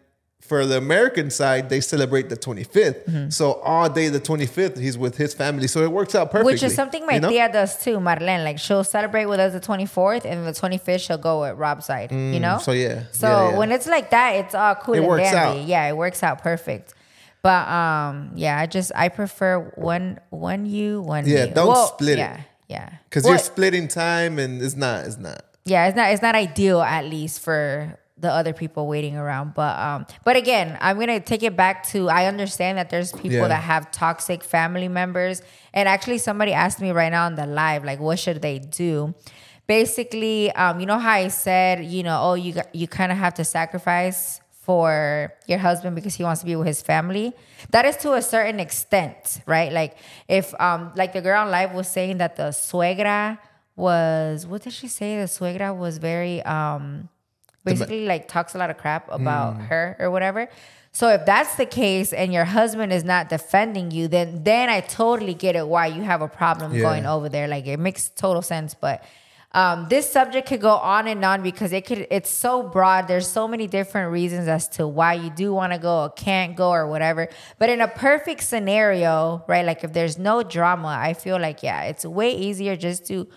[0.42, 3.05] for the American side, they celebrate the 25th.
[3.07, 3.31] Mm-hmm.
[3.31, 5.66] So all day the 25th, he's with his family.
[5.68, 6.52] So it works out perfectly.
[6.52, 7.31] Which is something my you know?
[7.31, 8.44] tia does too, Marlene.
[8.44, 12.11] Like she'll celebrate with us the 24th and the 25th she'll go at Rob's side,
[12.12, 12.57] you know?
[12.57, 13.59] Mm, so yeah, So yeah, yeah.
[13.59, 15.61] when it's like that, it's all cool It and works dandy.
[15.62, 15.66] out.
[15.68, 16.92] Yeah, it works out perfect.
[17.42, 21.52] But um, yeah, I just I prefer one one you, one Yeah, me.
[21.52, 22.18] don't split it.
[22.18, 22.88] yeah, Yeah.
[23.09, 25.42] Because Well, you're splitting time and it's not, it's not.
[25.64, 29.52] yeah it's not it's not ideal at least for the other people waiting around.
[29.54, 33.44] But um but again i'm gonna take it back to i understand that there's people
[33.44, 33.48] Yeah.
[33.48, 35.42] that have toxic family members.
[35.74, 39.14] And actually somebody asked me right now on the live like what should they do?
[39.66, 43.35] Basically um you know how i said you know oh you you kind of have
[43.35, 47.32] to sacrifice for your husband because he wants to be with his family?
[47.70, 49.72] That is to a certain extent right?
[49.72, 49.96] Like
[50.28, 53.38] if um like the girl on live was saying that the suegra
[53.76, 55.18] was what did she say?
[55.18, 57.08] The suegra was very um
[57.64, 60.48] basically like talks a lot of crap about her or whatever.
[60.94, 64.81] So if that's the case and your husband is not defending you then then i
[64.81, 66.83] totally get it why you have a problem Yeah.
[66.83, 67.48] going over there.
[67.48, 69.03] Like it makes total sense but
[69.55, 73.07] um, this subject could go on and on because it could it's so broad.
[73.07, 76.57] There's so many different reasons as to why you do want to go or can't
[76.57, 77.29] go or whatever.
[77.59, 81.83] But in a perfect scenario right like if there's no drama i feel like yeah
[81.83, 83.29] it's way easier just to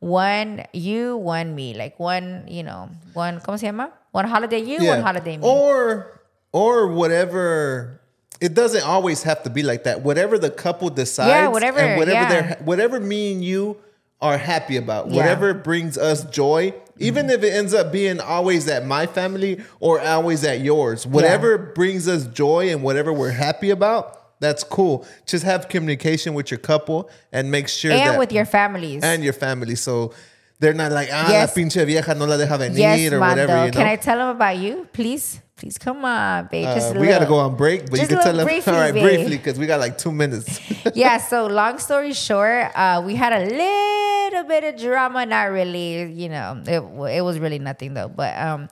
[0.00, 3.92] one you one me like one you know one ¿cómo se llama?
[4.12, 6.20] one holiday you one holiday me Or
[6.52, 8.00] or whatever.
[8.40, 10.00] It doesn't always have to be like that.
[10.02, 12.28] Whatever the couple decides, yeah, whatever, and whatever yeah.
[12.28, 13.76] they're whatever me and you
[14.20, 15.16] are happy about, Yeah.
[15.16, 17.34] whatever brings us joy, even mm-hmm.
[17.34, 22.06] if it ends up being always at my family or always at yours, whatever brings
[22.08, 25.06] us joy and whatever we're happy about, that's cool.
[25.26, 29.22] Just have communication with your couple and make sure and that with your families and
[29.22, 30.12] your family, so
[30.58, 31.56] they're not like ah Yes.
[31.56, 33.42] la pinche vieja no la deja venir yes or Mando.
[33.42, 33.64] whatever.
[33.66, 33.78] You know?
[33.78, 37.20] can i tell them about you please please come on babe just Uh, we got
[37.20, 39.02] to go on break, but you can tell them briefly, all right babe.
[39.02, 40.60] briefly because we got like two minutes.
[40.94, 45.26] yeah, so long story short, uh, we had a little bit of drama.
[45.26, 46.80] Not really, you know, it,
[47.18, 48.08] it was really nothing though.
[48.08, 48.68] But um,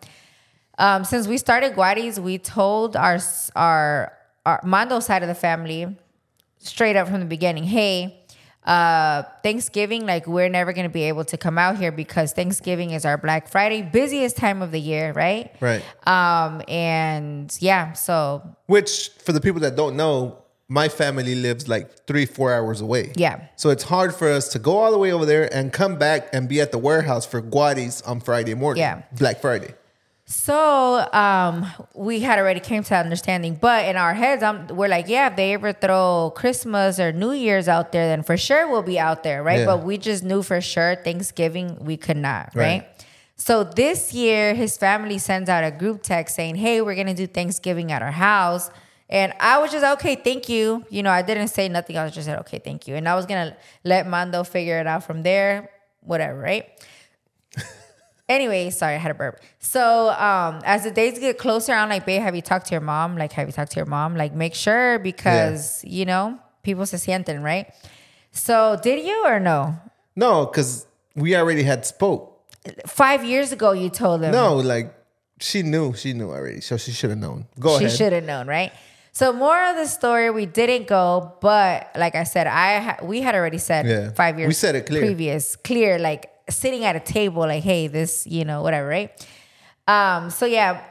[0.78, 3.18] um, since we started Guariz, we told our
[3.54, 4.12] our
[4.48, 5.96] our Mando side of the family
[6.58, 8.14] straight up from the beginning, hey.
[8.64, 13.06] Uh, Thanksgiving, like we're never gonna be able to come out here because Thanksgiving is
[13.06, 15.54] our Black Friday, busiest time of the year, right?
[15.61, 15.82] right.
[16.06, 22.06] Um, and yeah, so Which for the people that don't know, my family lives like
[22.06, 23.12] three, four hours away.
[23.16, 23.46] Yeah.
[23.56, 26.28] So it's hard for us to go all the way over there and come back
[26.34, 28.82] and be at the warehouse for Guariz on Friday morning.
[28.82, 29.02] Yeah.
[29.12, 29.72] Black Friday.
[30.31, 34.88] So um, we had already came to that understanding, but in our heads, I'm, we're
[34.88, 38.71] like, yeah, if they ever throw Christmas or New Year's out there, then for sure
[38.71, 39.61] we'll be out there, right?
[39.61, 39.64] Yeah.
[39.64, 42.62] But we just knew for sure Thanksgiving we could not, Right.
[42.83, 43.07] right?
[43.37, 47.27] So this year, his family sends out a group text saying, "Hey, we're gonna do
[47.27, 48.69] Thanksgiving at our house."
[49.09, 50.85] And I was just okay, thank you.
[50.91, 51.97] You know, I didn't say nothing.
[51.97, 52.97] I was just said, okay, thank you.
[52.97, 55.71] And I was gonna let Mando figure it out from there,
[56.03, 56.67] whatever, right?
[58.29, 59.41] Anyway, sorry, I had a burp.
[59.59, 62.83] So, um, as the days get closer, I'm like, babe, have you talked to your
[62.83, 63.17] mom?
[63.17, 64.17] Like, have you talked to your mom?
[64.17, 67.73] Like, make sure because you know people se sienten, right?
[68.31, 69.77] So, did you or no?
[70.14, 72.35] No, because we already had spoke.
[72.87, 74.33] Five years ago, you told them.
[74.33, 74.95] No, like
[75.41, 77.47] she knew, she knew already, so she should have known.
[77.59, 77.91] Go she ahead.
[77.91, 78.73] She should have known, right?
[79.18, 83.20] So, more of the story, we didn't go, but like I said, I ha- we
[83.20, 84.11] had already said Yeah.
[84.12, 84.46] five years.
[84.46, 85.00] We said it clear.
[85.02, 89.11] Previous, clear, like sitting at a table, like, hey, this, you know, whatever, right?
[89.88, 90.31] Um.
[90.31, 90.83] So yeah,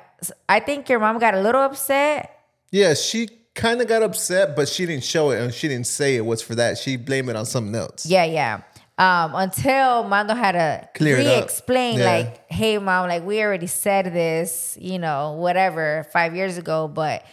[0.50, 2.38] I think your mom got a little upset.
[2.70, 6.18] Yeah, she kind of got upset, but she didn't show it and she didn't say
[6.18, 6.78] it was for that.
[6.78, 8.06] She blamed it on something else.
[8.06, 8.60] Yeah, yeah.
[8.98, 12.06] Um, until Mando had to Clear re-explain, Yeah.
[12.12, 17.24] like, "Hey, mom, like we already said this, you know, whatever, five years ago." But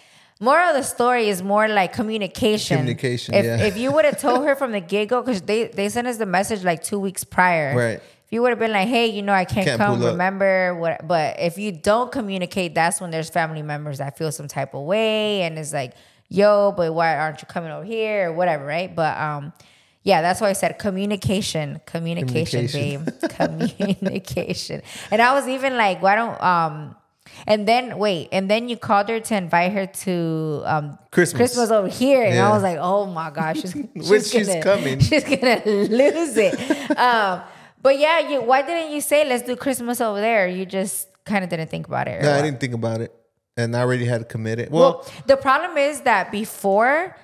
[0.40, 2.78] more of the story is more like communication.
[2.78, 3.56] Communication, If yeah.
[3.64, 6.16] if you would have told her from the get go, because they they sent us
[6.16, 8.00] the message like two weeks prior, Right.
[8.26, 11.06] If you would have been like, "Hey, you know, I can't, Can't come," remember what?
[11.06, 14.82] But if you don't communicate, that's when there's family members that feel some type of
[14.84, 15.92] way, and it's like,
[16.30, 18.94] "Yo, but why aren't you coming over here?" or whatever, right?
[18.94, 19.52] But um.
[20.06, 23.04] Yeah, that's why I said communication, communication, Communication.
[23.06, 23.30] babe,
[23.98, 24.82] communication.
[25.10, 26.94] And I was even like, why don't um,
[27.46, 31.38] and then wait, and then you called her to invite her to um Christmas.
[31.38, 32.48] Christmas over here, and Yeah.
[32.48, 33.72] I was like, oh my gosh, she's,
[34.30, 34.98] she's, gonna, coming.
[35.08, 36.98] she's gonna lose it.
[36.98, 37.42] um,
[37.82, 40.46] but yeah, you why didn't you say let's do Christmas over there?
[40.48, 42.22] You just kind of didn't think about it.
[42.22, 43.12] No, I didn't think about it.
[43.56, 44.70] And I already had committed.
[44.70, 47.16] Well, Well, the problem is that before,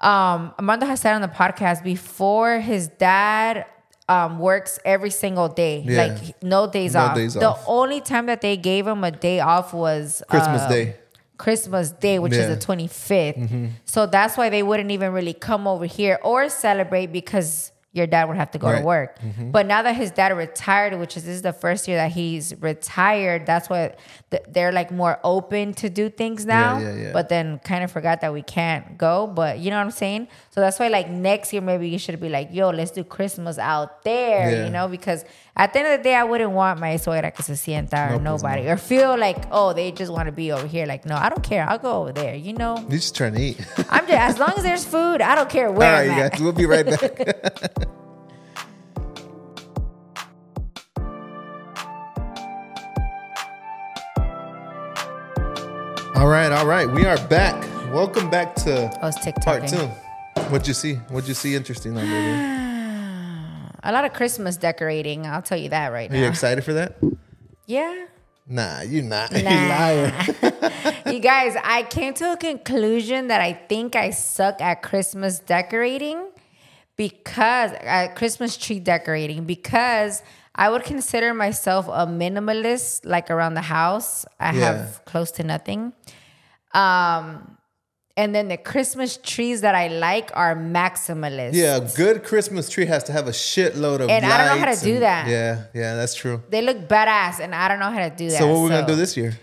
[0.00, 3.64] um, Amanda has said on the podcast, before his dad
[4.08, 6.06] um, works every single day, Yeah.
[6.06, 7.14] like no days No off.
[7.14, 7.64] days the off.
[7.66, 10.96] only time that they gave him a day off was Christmas um, Day.
[11.38, 12.42] Christmas Day, which Yeah.
[12.42, 12.52] Mm-hmm.
[12.52, 13.70] is the 25th.
[13.84, 18.26] So that's why they wouldn't even really come over here or celebrate because your dad
[18.26, 18.78] would have to go Right.
[18.80, 19.18] to work.
[19.20, 19.50] Mm-hmm.
[19.50, 22.54] But now that his dad retired, which is this is the first year that he's
[22.60, 23.94] retired, that's why
[24.48, 26.78] they're like more open to do things now.
[26.78, 27.12] yeah, yeah.
[27.12, 29.26] But then kind of forgot that we can't go.
[29.26, 30.28] But you know what I'm saying?
[30.54, 33.56] So that's why like next year maybe you should be like, yo, let's do Christmas
[33.56, 34.64] out there, Yeah.
[34.66, 34.86] you know?
[34.86, 35.24] Because
[35.56, 38.20] at the end of the day, I wouldn't want my suegra que se sienta or
[38.20, 40.84] No, nobody or feel like, oh, they just want to be over here.
[40.84, 41.66] Like, no, I don't care.
[41.66, 42.34] I'll go over there.
[42.34, 43.66] You know, you're just trying to eat.
[43.90, 46.38] I'm just as long as there's food, I don't care where right, I'm you guys.
[46.38, 47.00] We'll be right back.
[56.14, 56.90] all right, all right.
[56.90, 57.54] We are back.
[57.90, 59.88] Welcome back to oh, I was part two.
[60.52, 60.94] What'd you see?
[61.08, 63.70] What'd you see interesting on there?
[63.84, 65.26] A lot of Christmas decorating.
[65.26, 66.16] I'll tell you that right now.
[66.18, 66.96] Are you excited for that?
[67.66, 68.04] Yeah.
[68.46, 69.32] Nah, you're not.
[69.36, 69.66] You Nah.
[69.68, 70.12] liar.
[71.06, 76.20] you guys, I came to a conclusion that I think I suck at Christmas decorating
[76.96, 80.22] because at Christmas tree decorating because
[80.54, 84.26] I would consider myself a minimalist like around the house.
[84.38, 84.60] I Yeah.
[84.60, 85.94] have close to nothing.
[86.74, 87.56] Um
[88.16, 91.54] and then the Christmas trees that I like are maximalist.
[91.54, 94.64] Yeah, a good Christmas tree has to have a shitload of And I don't know
[94.64, 95.28] how to do and- that.
[95.28, 96.42] Yeah, yeah, that's true.
[96.50, 98.38] They look badass and I don't know how to do that.
[98.38, 99.38] So what we're gonna do this year?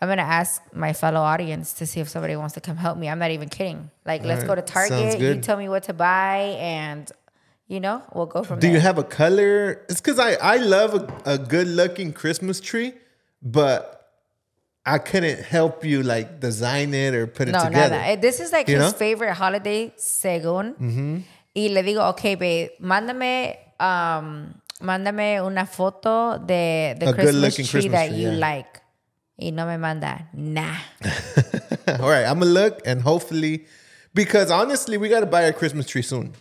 [0.00, 3.08] I'm gonna ask my fellow audience to see if somebody wants to come help me.
[3.08, 3.90] I'm not even kidding.
[4.04, 5.20] Like, let's go to Target.
[5.20, 7.10] You tell me what to buy, and
[7.68, 8.60] you know, we'll go from there.
[8.60, 8.76] Do there.
[8.76, 9.82] you have a color?
[9.88, 12.92] It's because I I love a, a good looking Christmas tree,
[13.40, 14.03] but
[14.86, 17.96] I couldn't help you like design it or put it no, together.
[17.96, 18.06] nada.
[18.10, 18.88] Eh, This is like You his know?
[18.90, 18.98] Mm-hmm.
[18.98, 21.24] favorite holiday, según.
[21.56, 27.64] Y le digo, okay, babe, mándame, um, mándame una foto de the A Christmas tree
[27.64, 28.36] Christmas that tree, you yeah.
[28.38, 28.80] like.
[29.38, 30.76] Y no me manda, nah.
[32.00, 33.64] All right, I'm gonna look and hopefully,
[34.14, 36.32] because honestly, we gotta buy our Christmas tree soon.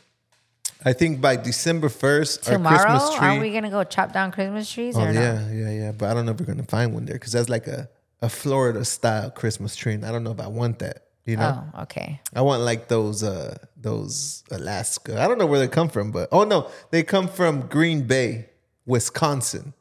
[0.86, 3.28] I think by December first, our Tomorrow, Christmas tree.
[3.28, 5.20] are we gonna go chop down Christmas trees oh or no?
[5.22, 5.92] yeah, yeah, yeah.
[5.92, 7.88] But I don't know if we're gonna find one there because that's like a
[8.24, 11.04] a Florida style Christmas tree, and I don't know if I want that.
[11.26, 12.20] You know, Oh, okay.
[12.36, 15.22] I want like those uh those Alaska.
[15.22, 18.50] I don't know where they come from, but oh no, they come from Green Bay,
[18.86, 19.74] Wisconsin.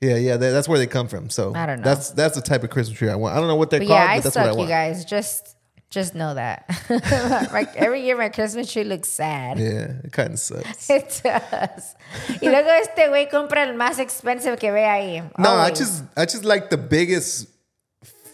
[0.00, 1.28] Yeah, yeah, that, that's where they come from.
[1.30, 1.84] So I don't know.
[1.84, 3.36] That's that's the type of Christmas tree I want.
[3.36, 4.66] I don't know what they're But called, yeah, I but that's what I suck, you
[4.68, 5.04] guys.
[5.04, 5.56] Just
[5.90, 6.66] just know that.
[7.52, 9.58] like every year my Christmas tree looks sad.
[9.58, 10.90] Yeah, it kind of sucks.
[10.90, 11.94] It does.
[12.42, 15.38] Y luego este güey compra el más expensive que ve ahí.
[15.38, 17.48] No, I just I just like the biggest,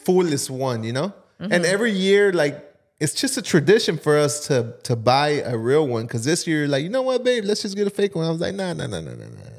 [0.04, 1.12] fullest one, you know.
[1.40, 1.52] Mm-hmm.
[1.52, 2.62] And every year, like
[2.98, 6.06] it's just a tradition for us to to buy a real one.
[6.06, 8.26] Because this year, like you know what, babe, let's just get a fake one.
[8.26, 9.54] I was like, nah, nah, nah, nah, nah, nah.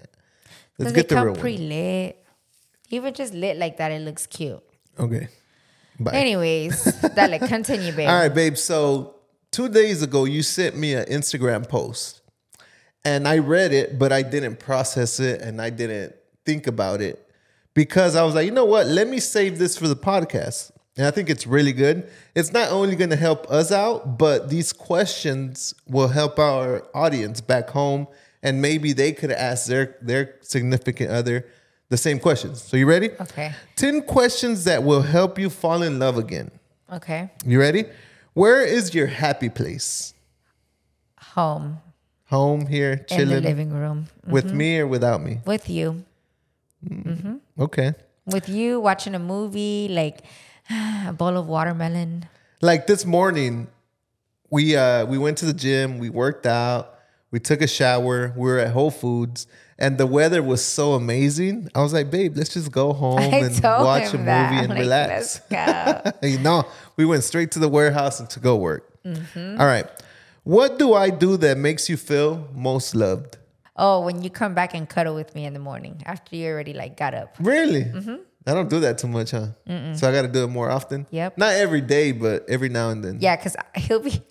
[0.77, 2.25] Let's get the real pre lit?
[2.89, 4.61] Even just lit like that, it looks cute.
[4.99, 5.29] Okay.
[5.99, 6.13] Bye.
[6.13, 6.83] Anyways,
[7.15, 8.09] dale, continue, babe.
[8.09, 8.57] All right, babe.
[8.57, 9.15] So
[9.51, 12.21] two days ago, you sent me an Instagram post,
[13.03, 17.25] and I read it, but I didn't process it, and I didn't think about it
[17.73, 18.87] because I was like, you know what?
[18.87, 20.71] Let me save this for the podcast.
[20.97, 22.09] And I think it's really good.
[22.35, 27.41] It's not only going to help us out, but these questions will help our audience
[27.41, 28.07] back home,
[28.41, 31.45] and maybe they could ask their their significant other
[31.89, 32.61] the same questions.
[32.61, 33.11] So you ready?
[33.19, 33.53] Okay.
[33.75, 36.51] 10 questions that will help you fall in love again.
[36.91, 37.29] Okay.
[37.45, 37.85] You ready?
[38.33, 40.13] Where is your happy place?
[41.35, 41.79] Home
[42.29, 45.39] Home here, in the chilling living room with me or without me?
[45.45, 46.03] with you.
[46.87, 47.35] Mm-hmm.
[47.59, 47.93] Okay.
[48.25, 50.21] With you watching a movie, like
[50.69, 52.27] a bowl of watermelon.
[52.61, 53.67] Like this morning,
[54.49, 56.94] we uh we went to the gym, we worked out,
[57.31, 61.69] we took a shower, we were at Whole Foods, and the weather was so amazing.
[61.75, 64.63] I was like, babe, let's just go home I and watch a movie that.
[64.63, 65.41] and like, relax.
[65.49, 66.27] Let's go.
[66.27, 69.03] you know, we went straight to the warehouse and to go work.
[69.03, 69.59] Mm-hmm.
[69.59, 69.85] All right.
[70.43, 73.37] What do I do that makes you feel most loved?
[73.77, 76.73] oh, when you come back and cuddle with me in the morning after you already
[76.73, 77.35] like got up.
[77.39, 77.83] Really?
[77.83, 78.15] Mm-hmm.
[78.47, 79.47] I don't do that too much, huh?
[79.95, 81.07] So I got to do it more often.
[81.09, 81.37] Yep.
[81.37, 83.17] Not every day, but every now and then.
[83.19, 84.21] Yeah, because he'll be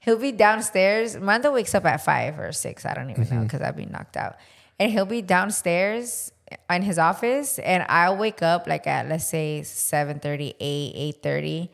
[0.00, 1.16] he'll be downstairs.
[1.16, 2.84] Mando wakes up at five or six.
[2.84, 3.42] I don't even know mm-hmm.
[3.44, 4.36] because I've been knocked out.
[4.78, 6.32] And he'll be downstairs
[6.68, 11.70] in his office, and I'll wake up like at let's say 7 8 30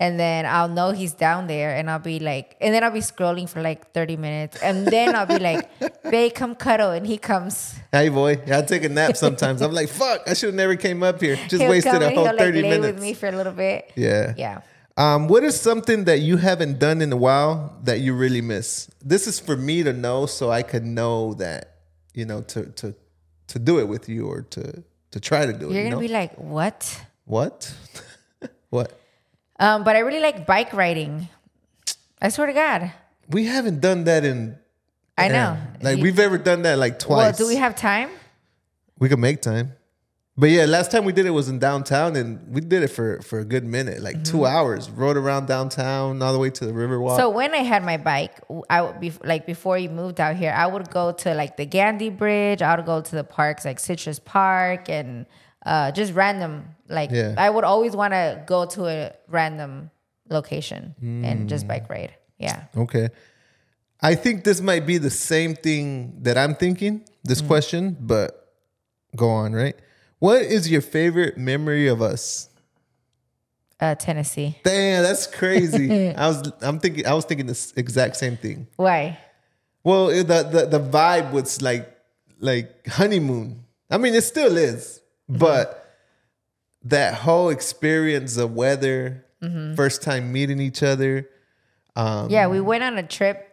[0.00, 3.00] and then I'll know he's down there, and I'll be like, and then I'll be
[3.00, 5.68] scrolling for like thirty minutes, and then I'll be like,
[6.10, 7.74] "Babe, come cuddle," and he comes.
[7.90, 8.40] Hey, boy.
[8.52, 9.60] I take a nap sometimes.
[9.60, 11.36] I'm like, fuck, I should have never came up here.
[11.48, 12.92] Just he'll wasted a whole he'll 30 like lay minutes.
[12.94, 13.90] with me for a little bit.
[13.96, 14.34] Yeah.
[14.36, 14.60] Yeah.
[14.98, 18.90] Um, what is something that you haven't done in a while that you really miss?
[19.00, 21.76] This is for me to know so I can know that,
[22.14, 22.94] you know, to to
[23.46, 24.82] to do it with you or to
[25.12, 25.74] to try to do it.
[25.74, 26.00] You're gonna know?
[26.00, 27.72] be like, "What?" what?
[28.70, 28.98] what?
[29.60, 31.28] Um, but I really like bike riding.
[32.20, 32.92] I swear to God.
[33.28, 34.58] We haven't done that in
[35.16, 35.56] I know.
[35.80, 37.18] Like You- we've ever done that like twice.
[37.18, 38.10] Well, do we have time?
[38.98, 39.74] we could make time.
[40.40, 43.20] But yeah, last time we did it was in downtown and we did it for
[43.22, 44.32] for a good minute, like Mm-hmm.
[44.38, 44.88] two hours.
[44.88, 47.16] Rode around downtown all the way to the Riverwalk.
[47.16, 48.34] So when I had my bike,
[48.70, 51.66] I would be like before you moved out here, I would go to like the
[51.66, 52.62] Gandy Bridge.
[52.62, 55.26] I would go to the parks like Citrus Park and
[55.66, 56.66] uh, just random.
[56.88, 57.34] Like Yeah.
[57.36, 59.90] I would always want to go to a random
[60.30, 61.68] location and just Mm.
[61.68, 62.14] bike ride.
[62.38, 62.62] Yeah.
[62.76, 63.08] Okay.
[64.00, 67.46] I think this might be the same thing that I'm thinking, this Mm.
[67.48, 68.54] question, but
[69.16, 69.74] go on, right?
[70.18, 72.48] What is your favorite memory of us?
[73.80, 74.56] Uh, Tennessee.
[74.64, 76.08] Damn, that's crazy.
[76.16, 78.66] I was I'm thinking I was thinking this exact same thing.
[78.76, 79.18] Why?
[79.84, 81.88] Well, the the, the vibe was like
[82.40, 83.64] like honeymoon.
[83.90, 85.00] I mean, it still is,
[85.30, 85.38] Mm-hmm.
[85.40, 85.84] but
[86.84, 89.74] that whole experience of weather, Mm-hmm.
[89.76, 91.28] first time meeting each other,
[91.94, 93.44] um, Yeah, we went on a trip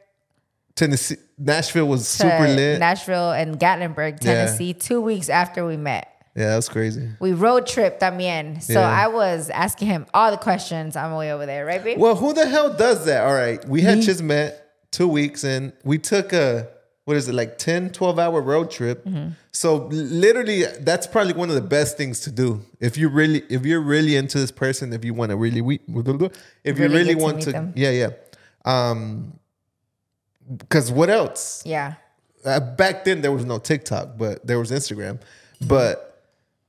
[0.74, 2.80] Tennessee, Nashville was super lit.
[2.80, 6.12] Nashville and Gatlinburg, Tennessee, two weeks after we met.
[6.36, 7.10] Yeah, that was crazy.
[7.20, 8.62] We road trip también.
[8.62, 8.90] So Yeah.
[8.90, 11.98] I was asking him all the questions on my way over there, right, babe?
[11.98, 13.26] Well, who the hell does that?
[13.26, 13.64] All right.
[13.68, 16.68] We had just met two weeks and we took a,
[17.06, 19.06] what is it, like 10, 12 hour road trip.
[19.06, 19.30] Mm-hmm.
[19.52, 22.62] So literally, that's probably one of the best things to do.
[22.80, 25.76] If you really, if you're really into this person, if you want to really, we-
[25.76, 26.04] if you
[26.66, 28.10] Really really get to want to, yeah, yeah.
[28.66, 29.40] Um,
[30.58, 31.64] because what else?
[31.66, 31.94] yeah.
[32.44, 35.20] Uh, back then there was no TikTok, but there was Instagram.
[35.68, 36.15] But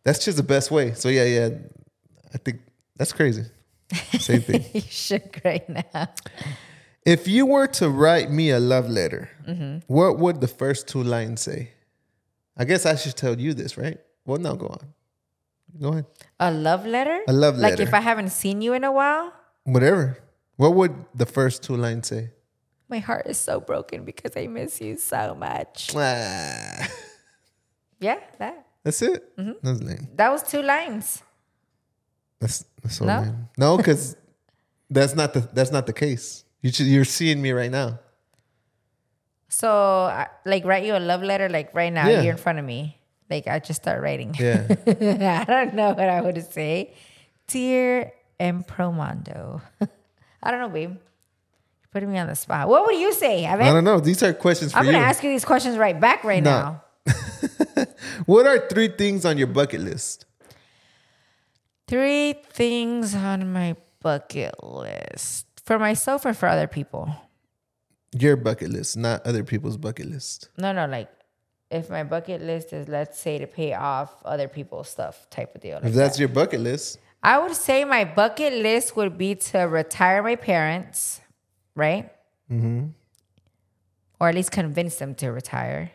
[0.07, 0.95] that's just the best way.
[0.95, 1.49] So yeah, yeah.
[2.33, 2.61] I think
[2.97, 3.45] that's crazy.
[4.19, 4.65] Same thing.
[4.75, 6.09] You shook right now.
[7.05, 9.79] If you were to write me a love letter, Mm-hmm.
[9.87, 11.71] what would the first two lines say?
[12.57, 13.99] I guess I should tell you this, right?
[14.25, 14.85] Well, no, go on.
[15.81, 16.07] Go ahead.
[16.41, 17.21] A love letter?
[17.29, 17.77] A love letter.
[17.77, 19.33] Like if I haven't seen you in a while,
[19.65, 20.19] Whatever.
[20.57, 22.31] What would the first two lines say?
[22.89, 25.91] my heart is so broken because I miss you so much.
[25.95, 26.87] Ah,
[28.01, 28.66] Yeah, that.
[28.87, 29.19] That's it.
[29.37, 29.53] Mm-hmm.
[29.67, 30.07] That's lame.
[30.15, 31.23] That was two lines.
[32.39, 33.21] That's that's so No?
[33.21, 33.49] lame.
[33.59, 34.15] No, because
[34.91, 36.45] that's not the that's not the case.
[36.63, 37.99] You you're seeing me right now.
[39.49, 40.11] So,
[40.45, 42.23] like, write you a love letter, like right now, Yeah.
[42.23, 42.99] you're in front of me.
[43.31, 44.35] Like, I just start writing.
[44.39, 44.67] Yeah.
[44.87, 46.95] I don't know what I would say.
[47.47, 49.63] Dear Empromondo.
[50.43, 50.91] I don't know, babe.
[50.91, 52.69] You're putting me on the spot.
[52.69, 53.47] What would you say?
[53.47, 53.67] I Evan?
[53.75, 53.99] don't know.
[54.01, 54.93] These are questions for I'm you.
[54.93, 56.51] going to ask you these questions right back right No.
[56.51, 56.83] now.
[58.27, 60.25] what are three things on your bucket list?
[61.87, 67.15] Three things on my bucket list for myself or for other people.
[68.19, 70.49] Your bucket list, not other people's bucket list.
[70.57, 71.11] No, no, like
[71.71, 75.61] if my bucket list is, let's say, to pay off other people's stuff type of
[75.61, 75.79] deal.
[75.83, 76.21] If that's that.
[76.21, 81.21] your bucket list, I would say my bucket list would be to retire my parents,
[81.75, 82.11] right?
[82.51, 82.89] Mm-hmm.
[84.21, 85.91] Or at least convince them to retire.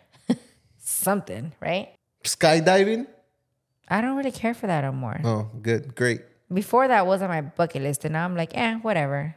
[0.82, 1.94] Something, right?
[2.24, 3.08] skydiving.
[3.90, 5.20] I don't really care for that anymore.
[5.24, 6.22] Oh, good, great.
[6.52, 9.36] Before that was on my bucket list, and now I'm like, eh, whatever.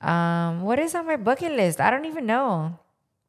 [0.00, 1.80] Um, what is on my bucket list?
[1.80, 2.78] I don't even know.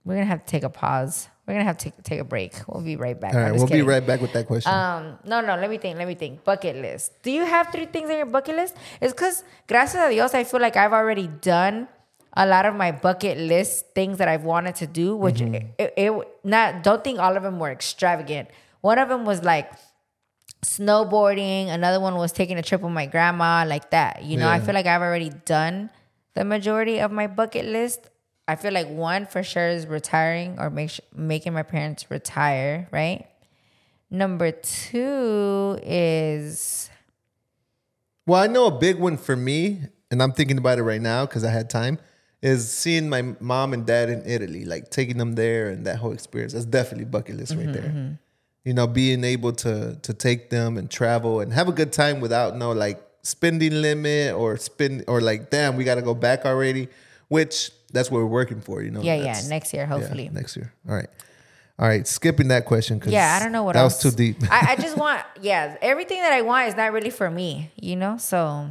[0.03, 1.29] We're gonna have to take a pause.
[1.47, 2.53] We're gonna have to take, take a break.
[2.67, 3.33] We'll be right back.
[3.33, 3.85] All right, we'll kidding.
[3.85, 4.71] be right back with that question.
[4.71, 6.43] Um, no, no, let me think, let me think.
[6.43, 7.21] Bucket list.
[7.23, 8.75] Do you have three things on your bucket list?
[9.01, 11.87] It's because, gracias a Dios, I feel like I've already done
[12.35, 15.69] a lot of my bucket list things that I've wanted to do, which mm-hmm.
[15.77, 18.49] it, it, not, don't think all of them were extravagant.
[18.81, 19.71] One of them was like
[20.63, 21.67] snowboarding.
[21.67, 24.23] Another one was taking a trip with my grandma, like that.
[24.23, 25.89] You know, I feel like I've already done
[26.33, 28.09] the majority of my bucket list.
[28.47, 33.25] I feel like one for sure is retiring or make, making my parents retire, right?
[34.11, 36.89] Number two is
[38.27, 39.81] Well, I know a big one for me,
[40.11, 41.97] and I'm thinking about it right now because I had time,
[42.41, 46.11] is seeing my mom and dad in Italy, like taking them there and that whole
[46.11, 46.53] experience.
[46.53, 47.83] That's definitely bucket list right mm-hmm, there.
[47.83, 48.11] Mm-hmm.
[48.63, 52.19] You know, being able to to take them and travel and have a good time
[52.19, 56.45] without no like spending limit or spend or like, damn, we got to go back
[56.45, 56.87] already.
[57.27, 58.81] Which that's what we're working for.
[58.81, 59.01] You know.
[59.01, 60.29] yeah, yeah, next year yeah, hopefully.
[60.31, 60.71] next year.
[60.87, 61.09] All right.
[61.77, 64.01] All right, skipping that question because Yeah, I don't know what that else.
[64.01, 64.37] was too deep.
[64.49, 67.97] I, I just want, yeah, everything that I want is not really for me, you
[67.97, 68.15] know.
[68.15, 68.69] So,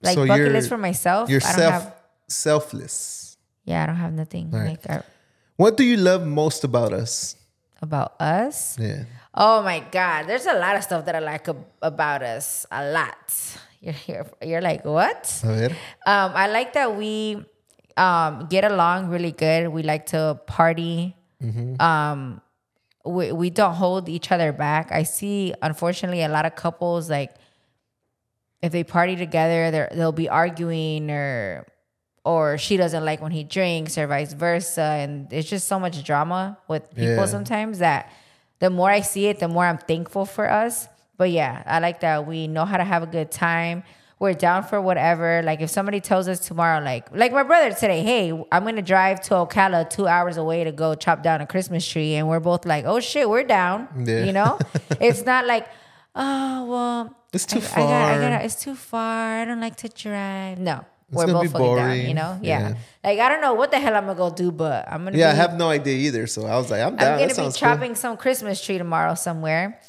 [0.00, 1.28] like So bucket list for myself.
[1.28, 1.95] You're I don't have.
[2.28, 3.36] Selfless.
[3.64, 5.02] Yeah, I don't have nothing like I,
[5.56, 7.36] What do you love most about us?
[7.82, 8.78] about us.
[8.80, 9.04] Yeah.
[9.34, 12.64] Oh my God, there's a lot of stuff that I like ab- about us.
[12.70, 13.58] A lot.
[13.80, 15.28] You're you're, you're like what?
[15.44, 15.68] A ver.
[16.06, 17.44] Um, I like that we
[17.98, 19.68] um, get along really good.
[19.68, 21.14] We like to party.
[21.78, 22.40] Um,
[23.04, 24.90] we we don't hold each other back.
[24.90, 27.34] I see, unfortunately, a lot of couples like
[28.62, 31.66] if they party together, they'll be arguing or
[32.32, 36.02] or she doesn't like when he drinks or vice versa, and it's just so much
[36.04, 37.26] drama with people Yeah.
[37.36, 38.10] sometimes that
[38.58, 40.88] the more I see it, the more I'm thankful for us.
[41.18, 43.84] But yeah, I like that we know how to have a good time.
[44.18, 45.42] We're down for whatever.
[45.44, 49.20] Like if somebody tells us tomorrow, like like my brother today, hey, I'm gonna drive
[49.28, 52.64] to Ocala two hours away to go chop down a Christmas tree, and we're both
[52.66, 53.88] like, oh shit, we're down.
[54.04, 54.24] Yeah.
[54.24, 54.58] You know,
[55.00, 55.66] it's not like,
[56.14, 58.20] oh well, It's too I, I gotta, I far.
[58.30, 59.40] gotta, it's too far.
[59.42, 60.58] I don't like to drive.
[60.58, 61.76] No, we're gonna both be fucking down.
[61.76, 62.08] boring.
[62.08, 62.60] You know, yeah.
[62.60, 62.74] Yeah.
[63.04, 65.16] Like I don't know what the hell I'm gonna go do, but I'm gonna.
[65.16, 66.26] Yeah, I have no idea either.
[66.26, 67.12] So I was like, I'm down.
[67.12, 67.68] I'm gonna be sounds cool.
[67.68, 69.80] chopping some Christmas tree tomorrow somewhere.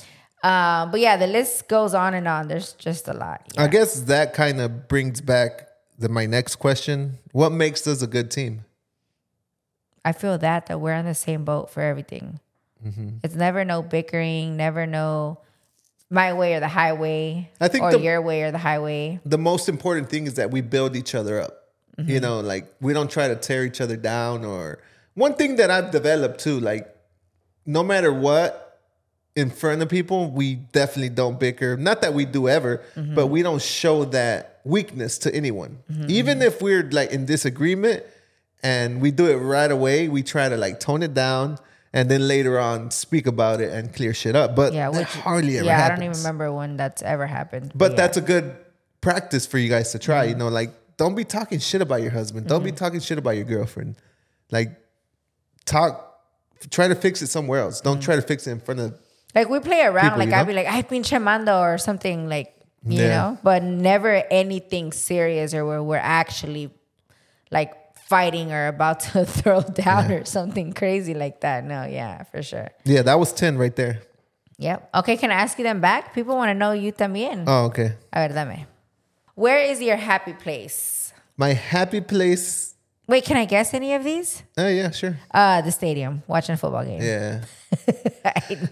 [0.43, 2.47] Um, but yeah, the list goes on and on.
[2.47, 3.41] There's just a lot.
[3.55, 3.63] Yeah.
[3.63, 7.18] I guess that kind of brings back the my next question.
[7.32, 8.65] What makes us a good team?
[10.05, 12.39] I feel that that we're on the same boat for everything.
[12.86, 13.18] Mm-hmm.
[13.24, 15.39] It's never no bickering, never no
[16.09, 19.19] my way or the highway, I think or the- your way or the highway.
[19.25, 21.63] The most important thing is that we build each other up.
[21.97, 22.09] Mm-hmm.
[22.11, 24.79] You know, like we don't try to tear each other down or
[25.15, 26.87] one thing that I've developed too, like
[27.65, 28.79] no matter what
[29.35, 31.75] in front of people, we definitely don't bicker.
[31.75, 33.15] Not that we do ever, Mm-hmm.
[33.15, 35.79] but we don't show that weakness to anyone.
[36.07, 38.03] Even if we're like in disagreement
[38.63, 41.57] and we do it right away, we try to like tone it down
[41.93, 44.55] and then later on speak about it and clear shit up.
[44.55, 45.91] But Yeah, which hardly ever yeah, happens.
[45.91, 47.71] I don't even remember when that's ever happened.
[47.75, 47.97] But yeah.
[47.97, 48.55] that's a good
[49.01, 50.23] practice for you guys to try.
[50.25, 50.39] You Mm-hmm.
[50.39, 52.47] know, like don't be talking shit about your husband.
[52.47, 53.95] Don't be talking shit about your girlfriend.
[54.51, 54.77] Like
[55.65, 56.21] talk,
[56.69, 57.77] try to fix it somewhere else.
[57.79, 57.89] Mm-hmm.
[57.89, 58.97] Don't try to fix it in front of.
[59.35, 62.27] Like we play around, People, like you I'd be like, "Ay, pinche Mando" or something
[62.27, 62.53] like
[62.85, 63.07] you Yeah.
[63.09, 66.71] know, but never anything serious or where we're actually
[67.51, 67.73] like
[68.07, 71.63] fighting or about to throw down or something crazy like that.
[71.65, 72.69] No, yeah, for sure.
[72.85, 74.01] Yeah, that was ten right there.
[74.57, 74.89] Yep.
[74.95, 76.15] Okay, can I ask you them back?
[76.15, 77.43] People want to know you también.
[77.45, 77.93] Oh, okay.
[78.11, 78.65] A ver, dame.
[79.35, 81.13] Where is your happy place?
[81.37, 82.73] My happy place.
[83.07, 84.41] Wait, can I guess any of these?
[84.57, 85.15] Oh yeah, sure.
[85.31, 87.01] Uh, the stadium, watching a football game.
[87.01, 87.43] Yeah.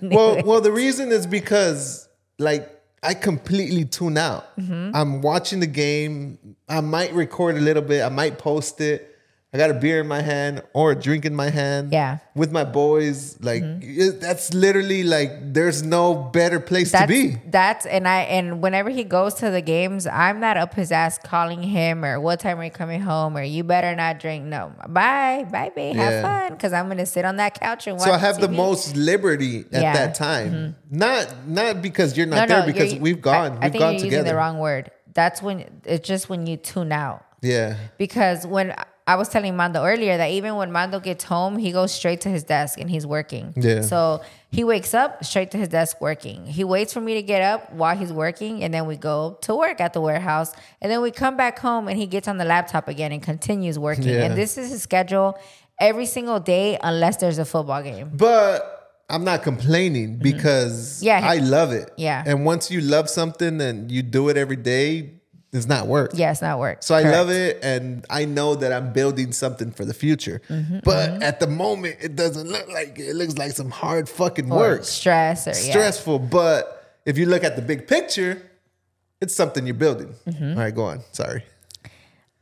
[0.01, 0.45] Well, it.
[0.45, 2.07] well, the reason is because
[2.39, 2.69] like
[3.03, 4.55] I completely tune out.
[4.57, 4.95] Mm-hmm.
[4.95, 6.39] I'm watching the game.
[6.69, 8.01] I might record a little bit.
[8.03, 9.14] I might post it.
[9.55, 11.93] I got a beer in my hand or a drink in my hand.
[11.93, 12.15] Yeah.
[12.15, 12.39] Mm-hmm.
[12.41, 17.37] With my boys, like it- that's literally like there's no better place that's, to be.
[17.47, 21.17] That's and I and whenever he goes to the games, I'm not up his ass
[21.23, 24.43] calling him or what time are you coming home or you better not drink.
[24.43, 28.07] No, bye, bye, babe, have fun because I'm gonna sit on that couch and watch.
[28.09, 29.93] So I have the most liberty at Yeah.
[29.93, 29.93] Mm-hmm.
[29.93, 30.75] that time.
[30.91, 33.53] Not not because you're not no, there because you're- we've gone.
[33.53, 34.17] I, I we've think gone you're together.
[34.17, 34.91] using the wrong word.
[35.13, 37.23] That's when it's just when you tune out.
[37.41, 37.77] Yeah.
[37.97, 38.75] Because when
[39.07, 42.29] I was telling Mando earlier that even when Mando gets home, he goes straight to
[42.29, 43.53] his desk and he's working.
[43.55, 43.81] Yeah.
[43.81, 46.47] So he wakes up straight to his desk working.
[46.47, 49.55] He waits for me to get up while he's working, and then we go to
[49.55, 50.53] work at the warehouse.
[50.81, 53.77] And then we come back home and he gets on the laptop again and continues
[53.77, 54.09] working.
[54.09, 54.23] Yeah.
[54.23, 55.37] And this is his schedule
[55.79, 58.09] every single day unless there's a football game.
[58.13, 58.71] But
[59.07, 61.05] I'm not complaining because Mm-hmm.
[61.05, 61.29] Yeah.
[61.29, 61.91] I love it.
[61.97, 62.23] Yeah.
[62.25, 65.11] And once you love something and you do it every day,
[65.55, 66.11] it's not work.
[66.13, 66.83] Yeah, it's not work.
[66.83, 70.41] So I love it and I know that I'm building something for the future.
[70.49, 73.09] Mm-hmm, but at the moment it doesn't look like it.
[73.09, 74.83] It looks like some hard fucking Or work.
[74.83, 75.71] stress or yeah.
[75.71, 76.19] Stressful.
[76.19, 78.41] But if you look at the big picture,
[79.21, 80.13] it's something you're building.
[80.27, 80.49] Mm-hmm.
[80.57, 80.99] All right, go on.
[81.11, 81.43] Sorry.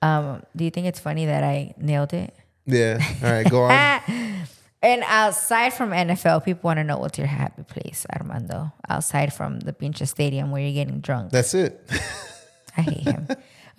[0.01, 2.33] Um, do you think it's funny that I nailed it?
[2.65, 2.99] Yeah.
[3.23, 4.47] All right, go on.
[4.83, 8.73] And outside from NFL, people want to know what's your happy place, Armando.
[8.89, 11.31] Outside from the pinche stadium where you're getting drunk.
[11.31, 11.79] That's it.
[12.77, 13.27] I hate him.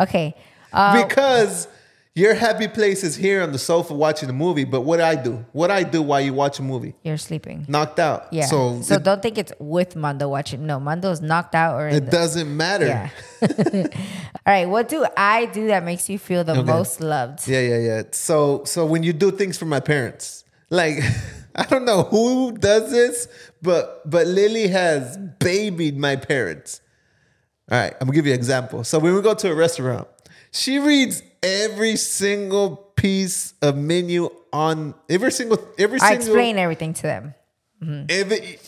[0.00, 0.34] Okay.
[0.72, 1.68] Uh, because
[2.16, 4.64] your happy place is here on the sofa watching a movie.
[4.64, 5.44] But what I do?
[5.52, 6.94] What I do while you watch a movie?
[7.02, 7.64] you're sleeping.
[7.68, 8.28] Knocked out.
[8.32, 8.46] Yeah.
[8.46, 10.64] So, So, it, don't think it's with Mando watching.
[10.66, 12.86] No, Mando's knocked out or it the, doesn't matter.
[12.86, 13.10] Yeah.
[13.42, 13.88] All
[14.46, 14.68] right.
[14.68, 17.48] What do I do that makes you feel the most loved?
[17.48, 18.02] Yeah, yeah, yeah.
[18.12, 20.98] So so when you do things for my parents, like
[21.56, 23.28] I don't know who does this,
[23.60, 26.80] but but Lily has babied my parents.
[27.70, 28.84] All right, I'm gonna give you an example.
[28.84, 30.06] So when we go to a restaurant,
[30.50, 36.58] she reads every single piece of menu on every single every I single I explain
[36.58, 37.34] everything to them.
[38.08, 38.58] every,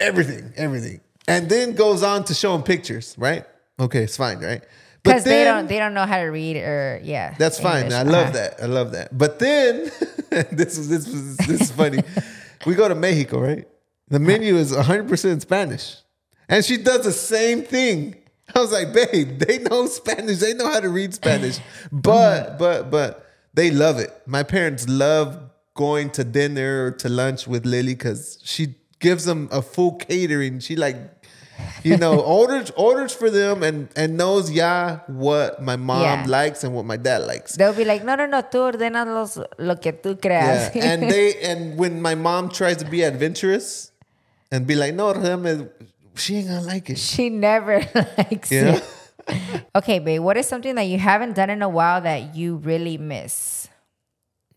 [0.00, 3.14] everything, everything, and then goes on to show them pictures.
[3.18, 3.44] Right?
[3.80, 4.62] Okay, it's fine, right?
[5.02, 7.34] Because they don't they don't know how to read or yeah.
[7.38, 7.86] That's fine.
[7.86, 7.98] English.
[7.98, 8.32] I love Uh-huh.
[8.32, 8.62] that.
[8.62, 9.16] I love that.
[9.18, 9.84] But then
[10.52, 12.02] this is this is this is funny.
[12.66, 13.66] we go to Mexico, right?
[14.08, 15.96] The menu is 100% Spanish.
[16.48, 18.16] And she does the same thing.
[18.54, 20.38] I was like, babe, they know Spanish.
[20.38, 21.58] They know how to read Spanish.
[21.92, 24.10] But but but they love it.
[24.26, 25.38] My parents love
[25.74, 30.60] going to dinner or to lunch with Lily because she gives them a full catering.
[30.60, 30.96] She like
[31.84, 36.24] you know, orders orders for them and and knows yeah what my mom Yeah.
[36.26, 37.56] likes and what my dad likes.
[37.56, 40.74] They'll be like, no, no, no, tú ordenas los, lo que tú creas.
[40.74, 43.92] Yeah, and they and when my mom tries to be adventurous
[44.50, 45.12] and be like, no,
[46.14, 46.98] she ain't gonna like it.
[46.98, 47.78] she never
[48.18, 48.74] likes You know?
[48.74, 48.84] it.
[49.76, 52.98] Okay, babe, what is something that you haven't done in a while that you really
[52.98, 53.68] miss?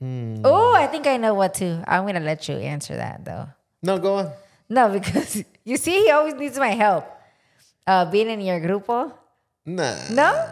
[0.02, 1.84] Oh, I think I know what to.
[1.88, 3.48] I'm to let you answer that though.
[3.82, 4.32] No, go on.
[4.70, 7.06] No, because you see, he always needs my help.
[7.88, 9.14] Uh, being in your grupo.
[9.66, 10.50] Nah, No?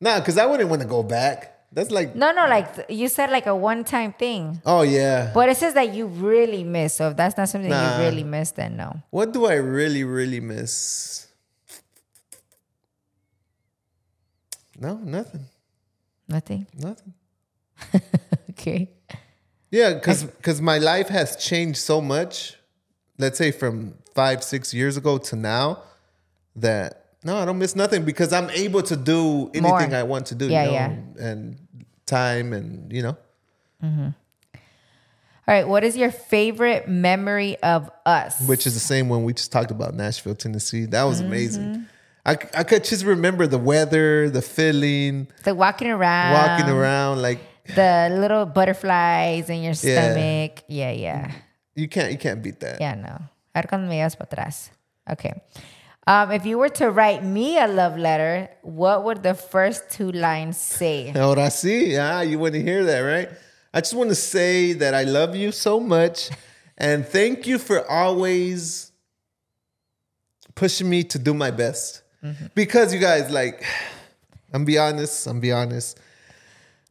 [0.00, 1.55] nah, because I wouldn't want to go back.
[1.76, 4.62] That's like, No, no, like you said, like a one time thing.
[4.64, 5.30] oh yeah.
[5.34, 6.94] But it says that you really miss.
[6.94, 7.98] So if that's not something Nah.
[7.98, 9.02] you really miss, then no.
[9.10, 11.28] What do I really, really miss?
[14.78, 15.44] No, nothing,
[16.28, 16.66] Nothing.
[16.78, 17.14] nothing.
[18.50, 18.90] Okay.
[19.70, 22.54] Yeah, because because my life has changed so much.
[23.18, 25.82] Let's say from five, six years ago to now,
[26.56, 29.98] that no, I don't miss nothing because I'm able to do anything More.
[29.98, 30.46] I want to do.
[30.48, 31.26] Yeah, you know, yeah.
[31.28, 31.58] And
[32.06, 33.16] time and you know,
[35.48, 35.66] All right.
[35.68, 38.40] What is your favorite memory of us?
[38.48, 40.86] which is the same one we just talked about, Nashville, Tennessee.
[40.86, 41.26] That was Mm-hmm.
[41.26, 41.86] amazing.
[42.24, 47.22] I, I could just remember the weather, the feeling, the walking around, walking around.
[47.22, 47.38] Like
[47.72, 50.14] the little butterflies in your Yeah.
[50.14, 50.64] stomach.
[50.66, 51.30] Yeah, yeah,
[51.76, 52.80] you can't you can't beat that.
[52.80, 52.94] yeah.
[52.94, 53.20] No.
[53.54, 54.70] A ver cuando me llevas para atrás.
[55.08, 55.40] Okay.
[56.08, 60.12] Um, if you were to write me a love letter, what would the first two
[60.12, 61.12] lines say?
[61.16, 63.28] Ahora sí, ah, you want to hear that, right?
[63.74, 66.30] I just want to say that I love you so much
[66.78, 68.92] and thank you for always
[70.54, 72.02] pushing me to do my best.
[72.54, 73.64] Because you guys, like,
[74.52, 75.98] I'm be honest, I'm be honest.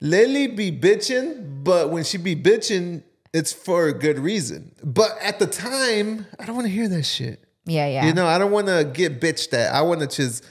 [0.01, 3.03] Lily be bitching, but when she be bitching,
[3.34, 4.76] it's for a good reason.
[4.84, 7.44] But at the time, I don't want to hear that shit.
[7.66, 8.05] Yeah, yeah.
[8.05, 9.74] You know, I don't want to get bitched at.
[9.74, 10.45] I want to just.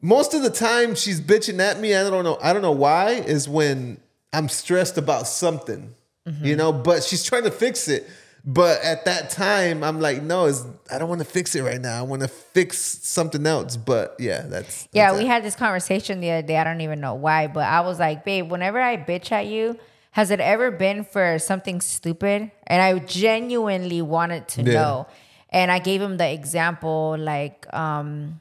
[0.00, 1.94] Most of the time, she's bitching at me.
[1.94, 2.38] I don't know.
[2.42, 3.10] I don't know why.
[3.12, 3.98] Is when
[4.32, 5.94] I'm stressed about something,
[6.26, 6.56] you mm-hmm.
[6.56, 6.72] know.
[6.72, 8.08] But she's trying to fix it.
[8.46, 11.80] But at that time, I'm like, no, it's, I don't want to fix it right
[11.80, 11.98] now.
[11.98, 13.78] I want to fix something else.
[13.78, 15.28] But yeah, that's Yeah, that's we it.
[15.28, 16.58] had this conversation the other day.
[16.58, 19.78] I don't even know why, but I was like, babe, whenever I bitch at you,
[20.10, 22.50] has it ever been for something stupid?
[22.66, 24.72] And I genuinely wanted to Yeah.
[24.74, 25.06] know.
[25.54, 28.40] And I gave him the example, like, um,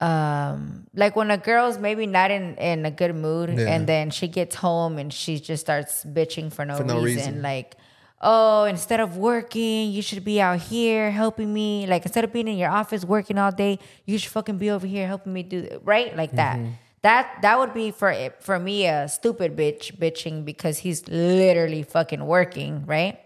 [0.00, 3.72] um, like when a girl's maybe not in, in a good mood Yeah.
[3.74, 7.16] and then she gets home and she just starts bitching for no, For no reason.
[7.16, 7.42] reason.
[7.42, 7.76] Like,
[8.20, 11.86] oh, instead of working, you should be out here helping me.
[11.86, 14.86] Like instead of being in your office working all day, you should fucking be over
[14.86, 16.58] here helping me do right, like that.
[16.58, 16.70] Mm-hmm.
[17.02, 22.26] That that would be for for me a stupid bitch bitching because he's literally fucking
[22.26, 23.20] working, right?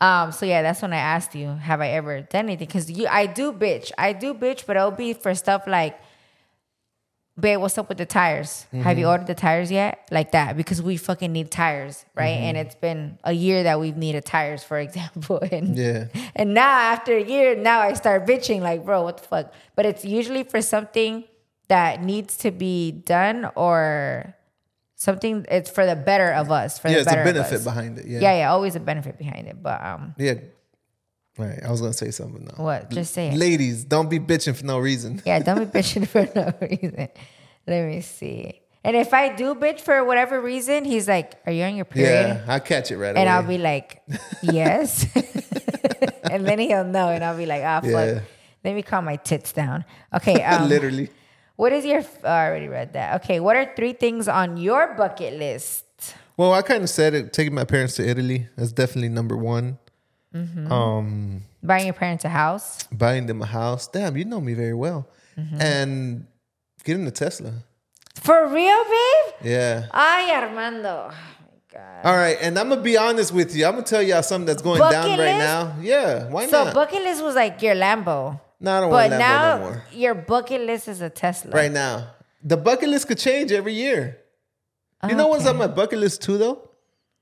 [0.00, 2.66] Um, so yeah, that's when I asked you, have I ever done anything?
[2.66, 5.98] Because you, I do bitch, I do bitch, but it'll be for stuff like,
[7.38, 8.66] babe, what's up with the tires?
[8.72, 8.98] Have Mm-hmm.
[8.98, 10.06] you ordered the tires yet?
[10.10, 12.28] Like that, because we fucking need tires, right?
[12.36, 12.44] Mm-hmm.
[12.44, 15.38] And it's been a year that we've needed tires, for example.
[15.50, 16.08] And Yeah.
[16.34, 19.52] and now after a year, now I start bitching, like, bro, what the fuck?
[19.76, 21.24] But it's usually for something
[21.68, 24.35] that needs to be done or
[24.96, 25.46] something.
[25.48, 26.78] It's for the better of us.
[26.78, 27.64] For yeah, the it's a benefit us.
[27.64, 28.06] behind it.
[28.06, 28.20] Yeah.
[28.20, 29.62] Yeah, yeah, always a benefit behind it.
[29.62, 30.34] But um, Yeah.
[31.38, 31.60] Right.
[31.62, 32.64] I was gonna say something now.
[32.64, 32.90] what?
[32.90, 33.34] Just say it.
[33.36, 35.20] Ladies, don't be bitching for no reason.
[35.24, 37.08] Yeah, don't be bitching for no reason.
[37.66, 38.62] Let me see.
[38.82, 42.40] And if I do bitch for whatever reason, he's like, "Are you on your period?"
[42.46, 43.28] Yeah, I'll catch it right and away.
[43.28, 44.00] I'll be like,
[44.42, 45.04] "Yes,"
[46.30, 48.20] and then he'll know, and I'll be like, "Ah, fuck." Yeah.
[48.64, 49.84] Let me calm my tits down.
[50.14, 50.42] Okay.
[50.42, 51.10] Um, Literally.
[51.56, 52.02] What is your?
[52.22, 53.22] Oh, I already read that.
[53.22, 53.40] Okay.
[53.40, 55.84] What are three things on your bucket list?
[56.36, 57.32] Well, I kind of said it.
[57.32, 58.46] Taking my parents to Italy.
[58.56, 59.78] That's definitely number one.
[60.34, 60.70] Mm-hmm.
[60.70, 62.82] Um, Buying your parents a house.
[62.92, 63.88] buying them a house.
[63.88, 65.08] Damn, you know me very well.
[65.38, 65.60] Mm-hmm.
[65.60, 66.26] And
[66.84, 67.52] getting a Tesla.
[68.16, 69.34] For real, babe?
[69.44, 69.86] Yeah.
[69.92, 71.08] Ay, Armando.
[71.10, 72.04] Oh my God.
[72.04, 73.64] All right, and I'm gonna be honest with you.
[73.64, 75.76] I'm gonna tell y'all something that's going Bucket down right now.
[75.80, 76.68] Yeah, why So not?
[76.68, 78.38] So bucket list was like your Lambo.
[78.60, 79.84] No, I don't But want now no more.
[79.92, 81.52] your bucket list is a Tesla.
[81.52, 82.10] Right now,
[82.42, 84.18] the bucket list could change every year.
[85.08, 86.68] You know what's on my bucket list too, though,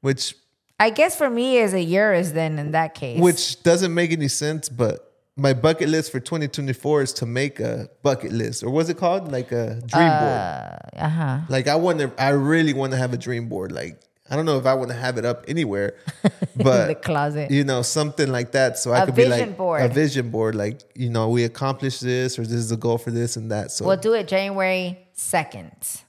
[0.00, 0.34] which
[0.80, 3.20] I guess for me is a Urus then in that case.
[3.20, 7.88] which doesn't make any sense, but my bucket list for 2024 is to make a
[8.02, 9.30] bucket list, or what's it called?
[9.30, 10.78] Like a dream board.
[10.96, 11.38] uh huh.
[11.48, 13.70] Like I want to, I really want to have a dream board.
[13.72, 14.00] Like
[14.34, 15.94] I don't know if I want to have it up anywhere,
[16.56, 17.52] but in the closet.
[17.52, 18.78] you know, something like that.
[18.78, 19.80] So I A could be like board.
[19.80, 20.56] a vision board.
[20.56, 23.70] Like you know, we accomplished this, or this is a goal for this and that.
[23.70, 26.02] So We'll do it January 2nd.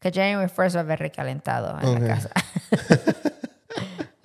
[0.00, 2.30] Because January 1st va a haber recalentado en la casa.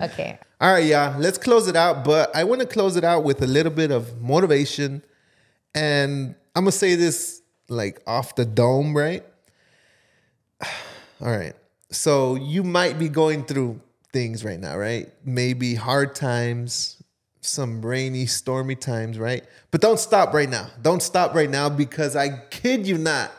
[0.02, 0.36] okay.
[0.60, 2.04] all right, yeah, let's close it out.
[2.04, 5.04] But I want to close it out with a little bit of motivation,
[5.76, 9.24] and I'm gonna say this like off the dome, right?
[11.20, 11.54] All right.
[11.90, 13.80] So you might be going through
[14.12, 15.08] things right now, right?
[15.24, 17.02] Maybe hard times,
[17.40, 19.44] some rainy, stormy times, right?
[19.70, 20.68] But don't stop right now.
[20.82, 23.30] Don't stop right now because I kid you not,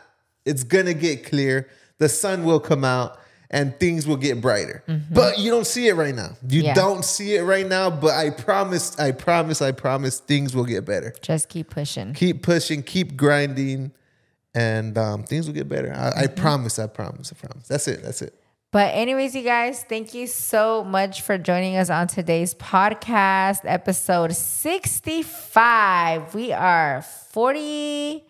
[0.46, 1.68] it's gonna get clear.
[2.00, 3.20] The sun will come out
[3.52, 4.84] and things will get brighter.
[5.12, 6.38] But you don't see it right now.
[6.48, 6.76] You Yeah.
[6.76, 10.86] don't see it right now, but I promise, I promise, I promise things will get
[10.86, 11.14] better.
[11.22, 12.14] Just keep pushing.
[12.14, 13.92] Keep pushing, keep grinding,
[14.54, 15.92] and um, things will get better.
[15.94, 17.68] I, I promise, I promise, I promise.
[17.68, 18.02] That's it.
[18.04, 18.34] That's it.
[18.72, 24.36] But, anyways, you guys, thank you so much for joining us on today's podcast, episode
[24.36, 26.36] 65.
[26.36, 28.24] We are 40,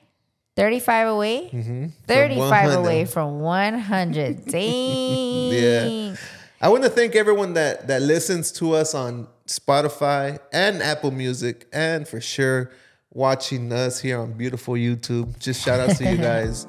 [0.55, 1.87] 35 away, mm-hmm.
[2.07, 2.75] 35 100.
[2.77, 4.45] away from 100.
[4.51, 5.51] Dang.
[5.51, 6.15] Yeah.
[6.61, 11.67] I want to thank everyone that that listens to us on Spotify and Apple Music,
[11.73, 12.71] and for sure
[13.11, 15.37] watching us here on beautiful YouTube.
[15.37, 16.65] Just shout out to you guys.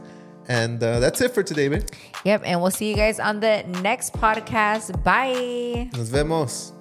[0.51, 1.85] And uh, that's it for today, man.
[2.25, 2.43] Yep.
[2.45, 5.03] And we'll see you guys on the next podcast.
[5.05, 5.89] Bye.
[5.93, 6.73] Nos vemos.